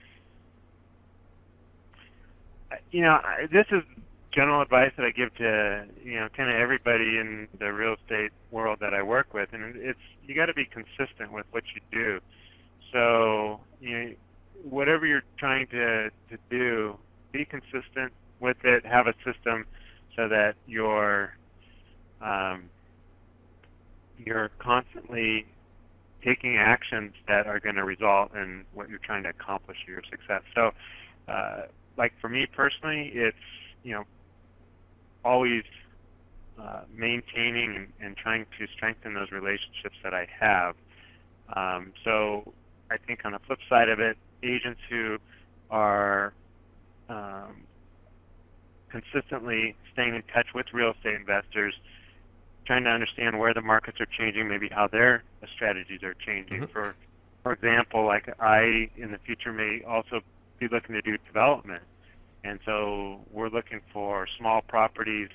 you 2.91 3.01
know, 3.01 3.19
this 3.51 3.65
is 3.71 3.83
general 4.31 4.61
advice 4.61 4.91
that 4.97 5.05
I 5.05 5.11
give 5.11 5.33
to 5.35 5.85
you 6.03 6.19
know 6.19 6.29
kind 6.35 6.49
of 6.49 6.55
everybody 6.55 7.17
in 7.17 7.47
the 7.59 7.71
real 7.73 7.95
estate 7.95 8.31
world 8.49 8.79
that 8.79 8.93
I 8.93 9.03
work 9.03 9.33
with, 9.33 9.49
and 9.53 9.75
it's 9.75 9.99
you 10.25 10.35
got 10.35 10.45
to 10.47 10.53
be 10.53 10.65
consistent 10.65 11.31
with 11.31 11.45
what 11.51 11.63
you 11.75 11.81
do. 11.91 12.19
So 12.91 13.59
you 13.81 13.91
know, 13.91 14.13
whatever 14.63 15.05
you're 15.05 15.23
trying 15.37 15.67
to 15.67 16.09
to 16.29 16.37
do, 16.49 16.97
be 17.31 17.45
consistent 17.45 18.13
with 18.41 18.57
it. 18.63 18.85
Have 18.85 19.07
a 19.07 19.13
system 19.25 19.65
so 20.15 20.27
that 20.27 20.55
you're 20.65 21.33
um, 22.21 22.69
you're 24.17 24.49
constantly 24.59 25.45
taking 26.23 26.57
actions 26.57 27.13
that 27.27 27.47
are 27.47 27.59
going 27.59 27.75
to 27.75 27.83
result 27.83 28.33
in 28.35 28.63
what 28.73 28.89
you're 28.89 28.99
trying 28.99 29.23
to 29.23 29.29
accomplish 29.29 29.77
or 29.87 29.93
your 29.93 30.03
success. 30.09 30.43
So, 30.53 30.71
uh, 31.27 31.63
like 31.97 32.13
for 32.21 32.29
me 32.29 32.47
personally, 32.55 33.11
it's 33.13 33.37
you 33.83 33.93
know 33.93 34.03
always 35.23 35.63
uh, 36.59 36.81
maintaining 36.93 37.75
and, 37.75 37.87
and 38.01 38.17
trying 38.17 38.45
to 38.59 38.67
strengthen 38.75 39.13
those 39.13 39.31
relationships 39.31 39.95
that 40.03 40.13
I 40.13 40.27
have. 40.39 40.75
Um, 41.55 41.93
so 42.03 42.53
I 42.91 42.97
think 42.97 43.21
on 43.25 43.33
the 43.33 43.39
flip 43.47 43.59
side 43.69 43.89
of 43.89 43.99
it, 43.99 44.17
agents 44.43 44.79
who 44.89 45.17
are 45.69 46.33
um, 47.09 47.63
consistently 48.91 49.75
staying 49.93 50.15
in 50.15 50.23
touch 50.33 50.47
with 50.53 50.67
real 50.73 50.91
estate 50.91 51.15
investors, 51.15 51.73
trying 52.65 52.83
to 52.83 52.89
understand 52.89 53.39
where 53.39 53.53
the 53.53 53.61
markets 53.61 53.99
are 53.99 54.07
changing, 54.17 54.47
maybe 54.47 54.69
how 54.69 54.87
their 54.87 55.23
strategies 55.55 56.03
are 56.03 56.13
changing. 56.13 56.61
Mhm. 56.61 56.69
For 56.71 56.95
for 57.43 57.53
example, 57.53 58.05
like 58.05 58.29
I 58.39 58.89
in 58.95 59.11
the 59.11 59.17
future 59.19 59.51
may 59.51 59.81
also 59.83 60.21
be 60.59 60.67
looking 60.67 60.93
to 60.93 61.01
do 61.01 61.17
development, 61.17 61.83
and 62.43 62.59
so 62.65 63.25
we're 63.31 63.49
looking 63.49 63.81
for 63.91 64.27
small 64.37 64.61
properties 64.61 65.29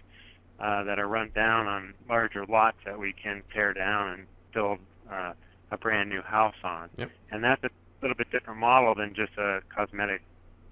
uh, 0.61 0.85
that 0.85 0.99
are 0.99 1.09
run 1.09 1.31
down 1.35 1.67
on 1.67 1.95
larger 2.09 2.47
lots 2.47 2.79
that 2.85 2.99
we 2.99 3.13
can 3.13 3.43
tear 3.53 3.75
down 3.75 4.13
and 4.13 4.27
build 4.55 4.79
uh, 5.11 5.33
a 5.71 5.77
brand 5.77 6.09
new 6.09 6.23
house 6.23 6.55
on. 6.63 6.89
Yep. 6.97 7.11
And 7.31 7.45
that's 7.45 7.63
a 7.65 7.71
little 8.01 8.17
bit 8.17 8.31
different 8.31 8.61
model 8.61 8.95
than 8.95 9.15
just 9.15 9.37
a 9.37 9.61
cosmetic 9.75 10.23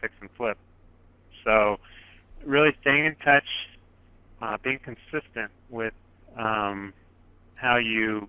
fix 0.00 0.14
and 0.20 0.30
flip. 0.36 0.56
So 1.44 1.78
really 2.46 2.70
staying 2.80 3.06
in 3.06 3.16
touch, 3.24 3.44
uh, 4.42 4.56
being 4.62 4.78
consistent 4.78 5.50
with 5.70 5.94
um, 6.36 6.92
how 7.54 7.76
you 7.76 8.28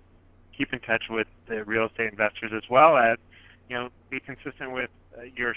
keep 0.56 0.72
in 0.72 0.80
touch 0.80 1.04
with 1.10 1.26
the 1.48 1.64
real 1.64 1.86
estate 1.86 2.10
investors, 2.10 2.52
as 2.54 2.62
well 2.70 2.96
as 2.96 3.18
you 3.68 3.76
know 3.76 3.88
be 4.10 4.20
consistent 4.20 4.72
with 4.72 4.90
uh, 5.18 5.22
your 5.36 5.54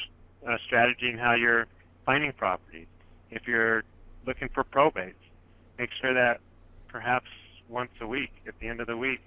uh, 0.47 0.57
strategy 0.65 1.09
and 1.09 1.19
how 1.19 1.33
you're 1.33 1.67
finding 2.05 2.31
properties. 2.33 2.87
If 3.31 3.47
you're 3.47 3.83
looking 4.25 4.49
for 4.53 4.63
probates, 4.63 5.13
make 5.77 5.89
sure 6.01 6.13
that 6.13 6.39
perhaps 6.87 7.27
once 7.69 7.91
a 8.01 8.07
week, 8.07 8.31
at 8.47 8.55
the 8.59 8.67
end 8.67 8.81
of 8.81 8.87
the 8.87 8.97
week, 8.97 9.21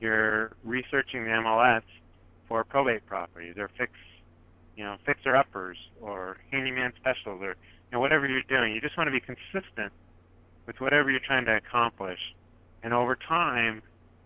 you're 0.00 0.52
researching 0.64 1.24
the 1.24 1.30
MLS 1.30 1.82
for 2.48 2.64
probate 2.64 3.04
properties 3.06 3.54
or 3.58 3.68
fix, 3.76 3.92
you 4.76 4.84
know, 4.84 4.96
fixer 5.04 5.36
uppers 5.36 5.76
or 6.00 6.38
handyman 6.50 6.92
specials 7.00 7.40
or 7.42 7.56
you 7.90 7.96
know 7.96 8.00
whatever 8.00 8.28
you're 8.28 8.42
doing. 8.42 8.74
You 8.74 8.80
just 8.80 8.96
want 8.96 9.08
to 9.08 9.12
be 9.12 9.20
consistent 9.20 9.92
with 10.66 10.80
whatever 10.80 11.10
you're 11.10 11.20
trying 11.20 11.44
to 11.46 11.56
accomplish, 11.56 12.20
and 12.82 12.94
over 12.94 13.16
time, 13.16 13.82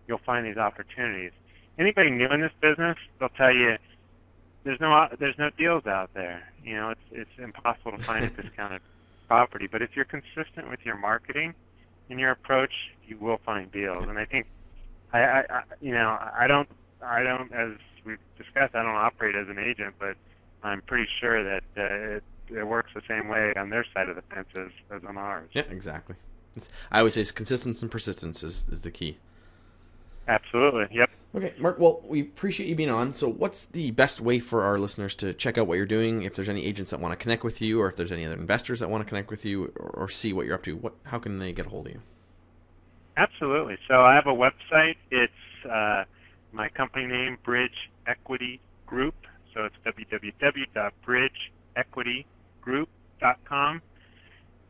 you'll 0.07 0.21
find 0.25 0.45
these 0.45 0.57
opportunities. 0.57 1.31
Anybody 1.77 2.11
new 2.11 2.27
in 2.27 2.41
this 2.41 2.53
business, 2.61 2.97
they'll 3.19 3.29
tell 3.29 3.53
you 3.53 3.77
there's 4.63 4.79
no 4.79 5.07
there's 5.19 5.37
no 5.37 5.49
deals 5.57 5.85
out 5.85 6.13
there. 6.13 6.43
You 6.63 6.75
know, 6.75 6.89
it's 6.89 7.01
it's 7.11 7.39
impossible 7.39 7.91
to 7.91 8.03
find 8.03 8.25
a 8.25 8.29
discounted 8.41 8.81
property. 9.27 9.67
But 9.71 9.81
if 9.81 9.91
you're 9.95 10.05
consistent 10.05 10.69
with 10.69 10.79
your 10.83 10.97
marketing 10.97 11.53
and 12.09 12.19
your 12.19 12.31
approach, 12.31 12.73
you 13.07 13.17
will 13.17 13.39
find 13.45 13.71
deals. 13.71 14.05
And 14.07 14.17
I 14.17 14.25
think 14.25 14.47
I, 15.13 15.19
I, 15.19 15.39
I 15.49 15.61
you 15.81 15.93
know 15.93 16.17
I 16.37 16.47
don't 16.47 16.69
I 17.03 17.23
don't 17.23 17.51
as 17.53 17.77
we've 18.05 18.19
discussed 18.37 18.75
I 18.75 18.83
don't 18.83 18.95
operate 18.95 19.35
as 19.35 19.47
an 19.49 19.59
agent, 19.59 19.95
but 19.99 20.15
I'm 20.63 20.81
pretty 20.81 21.07
sure 21.19 21.43
that 21.43 21.63
uh, 21.77 22.19
it, 22.49 22.67
works 22.67 22.91
the 22.93 23.01
same 23.07 23.27
way 23.27 23.53
on 23.55 23.69
their 23.69 23.85
side 23.93 24.09
of 24.09 24.15
the 24.15 24.21
fence 24.23 24.47
as, 24.55 24.71
as 24.91 25.03
on 25.07 25.17
ours. 25.17 25.49
Yeah, 25.53 25.63
exactly. 25.69 26.15
It's, 26.55 26.69
I 26.91 26.99
always 26.99 27.15
say 27.15 27.21
it's 27.21 27.31
consistency 27.31 27.83
and 27.83 27.91
persistence 27.91 28.43
is, 28.43 28.65
is 28.71 28.81
the 28.81 28.91
key. 28.91 29.17
Absolutely. 30.27 30.87
Yep. 30.91 31.09
Okay, 31.35 31.53
Mark. 31.59 31.79
Well, 31.79 32.01
we 32.05 32.21
appreciate 32.21 32.69
you 32.69 32.75
being 32.75 32.89
on. 32.89 33.13
So, 33.13 33.27
what's 33.27 33.65
the 33.65 33.91
best 33.91 34.21
way 34.21 34.39
for 34.39 34.63
our 34.63 34.79
listeners 34.79 35.13
to 35.15 35.33
check 35.33 35.57
out 35.57 35.67
what 35.67 35.75
you're 35.75 35.85
doing? 35.85 36.23
If 36.23 36.35
there's 36.35 36.47
any 36.47 36.65
agents 36.65 36.91
that 36.91 37.01
want 37.01 37.11
to 37.11 37.21
connect 37.21 37.43
with 37.43 37.61
you, 37.61 37.81
or 37.81 37.89
if 37.89 37.97
there's 37.97 38.11
any 38.11 38.25
other 38.25 38.35
investors 38.35 38.79
that 38.79 38.89
want 38.89 39.05
to 39.05 39.09
connect 39.09 39.29
with 39.29 39.43
you, 39.43 39.73
or, 39.75 39.89
or 39.89 40.09
see 40.09 40.31
what 40.31 40.45
you're 40.45 40.55
up 40.55 40.63
to, 40.63 40.77
what 40.77 40.93
how 41.03 41.19
can 41.19 41.39
they 41.39 41.51
get 41.51 41.65
a 41.65 41.69
hold 41.69 41.87
of 41.87 41.93
you? 41.93 42.01
Absolutely. 43.17 43.77
So 43.87 43.99
I 43.99 44.15
have 44.15 44.27
a 44.27 44.33
website. 44.33 44.95
It's 45.11 45.33
uh, 45.69 46.05
my 46.53 46.69
company 46.69 47.05
name, 47.05 47.37
Bridge 47.43 47.91
Equity 48.07 48.61
Group. 48.87 49.15
So 49.53 49.65
it's 49.65 49.75
www.bridgeequitygroup.com. 49.85 52.25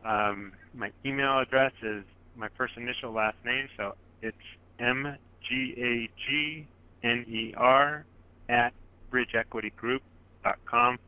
Um, 0.05 0.51
my 0.73 0.91
email 1.05 1.39
address 1.39 1.71
is 1.81 2.03
my 2.35 2.47
first 2.57 2.73
initial 2.77 3.11
last 3.11 3.37
name, 3.45 3.67
so 3.77 3.95
it's 4.21 4.37
M 4.79 5.17
G 5.47 5.73
A 5.77 6.09
G 6.27 6.67
N 7.03 7.25
E 7.27 7.53
R 7.57 8.05
at 8.49 8.73
bridgeequitygroup.com. 9.11 10.99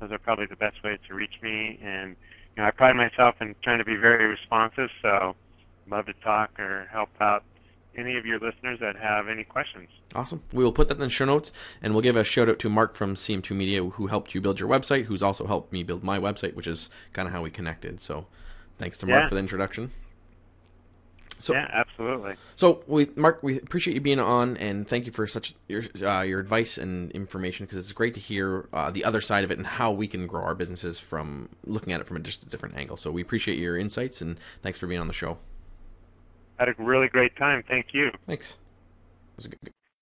Those 0.00 0.12
are 0.12 0.18
probably 0.18 0.46
the 0.46 0.56
best 0.56 0.76
ways 0.84 0.98
to 1.08 1.14
reach 1.14 1.34
me, 1.42 1.78
and 1.82 2.10
you 2.56 2.62
know 2.62 2.68
I 2.68 2.70
pride 2.70 2.94
myself 2.94 3.34
in 3.40 3.54
trying 3.64 3.78
to 3.78 3.84
be 3.84 3.96
very 3.96 4.26
responsive. 4.26 4.90
So 5.02 5.34
love 5.90 6.06
to 6.06 6.12
talk 6.24 6.58
or 6.60 6.86
help 6.92 7.08
out 7.20 7.42
any 7.98 8.16
of 8.16 8.24
your 8.24 8.38
listeners 8.38 8.78
that 8.80 8.96
have 8.96 9.28
any 9.28 9.44
questions. 9.44 9.88
Awesome. 10.14 10.42
We 10.52 10.62
will 10.64 10.72
put 10.72 10.88
that 10.88 10.94
in 10.94 11.00
the 11.00 11.08
show 11.10 11.24
notes, 11.24 11.52
and 11.82 11.92
we'll 11.92 12.02
give 12.02 12.16
a 12.16 12.24
shout 12.24 12.48
out 12.48 12.58
to 12.60 12.68
Mark 12.68 12.94
from 12.94 13.14
CM2 13.14 13.54
Media, 13.54 13.84
who 13.84 14.06
helped 14.06 14.34
you 14.34 14.40
build 14.40 14.60
your 14.60 14.68
website, 14.68 15.04
who's 15.04 15.22
also 15.22 15.46
helped 15.46 15.72
me 15.72 15.82
build 15.82 16.04
my 16.04 16.18
website, 16.18 16.54
which 16.54 16.66
is 16.66 16.88
kind 17.12 17.26
of 17.26 17.34
how 17.34 17.42
we 17.42 17.50
connected. 17.50 18.00
So, 18.00 18.26
thanks 18.78 18.96
to 18.98 19.06
Mark 19.06 19.24
Yeah. 19.24 19.28
for 19.28 19.34
the 19.34 19.40
introduction. 19.40 19.90
So, 21.40 21.52
yeah, 21.52 21.68
absolutely. 21.72 22.34
So, 22.56 22.82
we, 22.88 23.10
Mark, 23.14 23.44
we 23.44 23.58
appreciate 23.58 23.94
you 23.94 24.00
being 24.00 24.18
on, 24.18 24.56
and 24.56 24.88
thank 24.88 25.06
you 25.06 25.12
for 25.12 25.26
such 25.28 25.54
your 25.68 25.84
uh, 26.02 26.22
your 26.22 26.40
advice 26.40 26.78
and 26.78 27.12
information 27.12 27.66
because 27.66 27.78
it's 27.78 27.92
great 27.92 28.14
to 28.14 28.20
hear 28.20 28.68
uh, 28.72 28.90
the 28.90 29.04
other 29.04 29.20
side 29.20 29.44
of 29.44 29.52
it 29.52 29.58
and 29.58 29.66
how 29.66 29.92
we 29.92 30.08
can 30.08 30.26
grow 30.26 30.42
our 30.42 30.56
businesses 30.56 30.98
from 30.98 31.48
looking 31.64 31.92
at 31.92 32.00
it 32.00 32.08
from 32.08 32.16
a, 32.16 32.20
just 32.20 32.42
a 32.42 32.46
different 32.46 32.76
angle. 32.76 32.96
So, 32.96 33.10
we 33.12 33.22
appreciate 33.22 33.58
your 33.58 33.76
insights 33.78 34.20
and 34.20 34.38
thanks 34.62 34.78
for 34.80 34.88
being 34.88 35.00
on 35.00 35.06
the 35.06 35.12
show. 35.12 35.38
Had 36.58 36.68
a 36.68 36.74
really 36.78 37.08
great 37.08 37.36
time. 37.36 37.62
Thank 37.66 37.94
you. 37.94 38.10
Thanks. 38.26 38.52
It 38.52 39.36
was 39.36 39.46
a 39.46 39.48
good, 39.50 39.72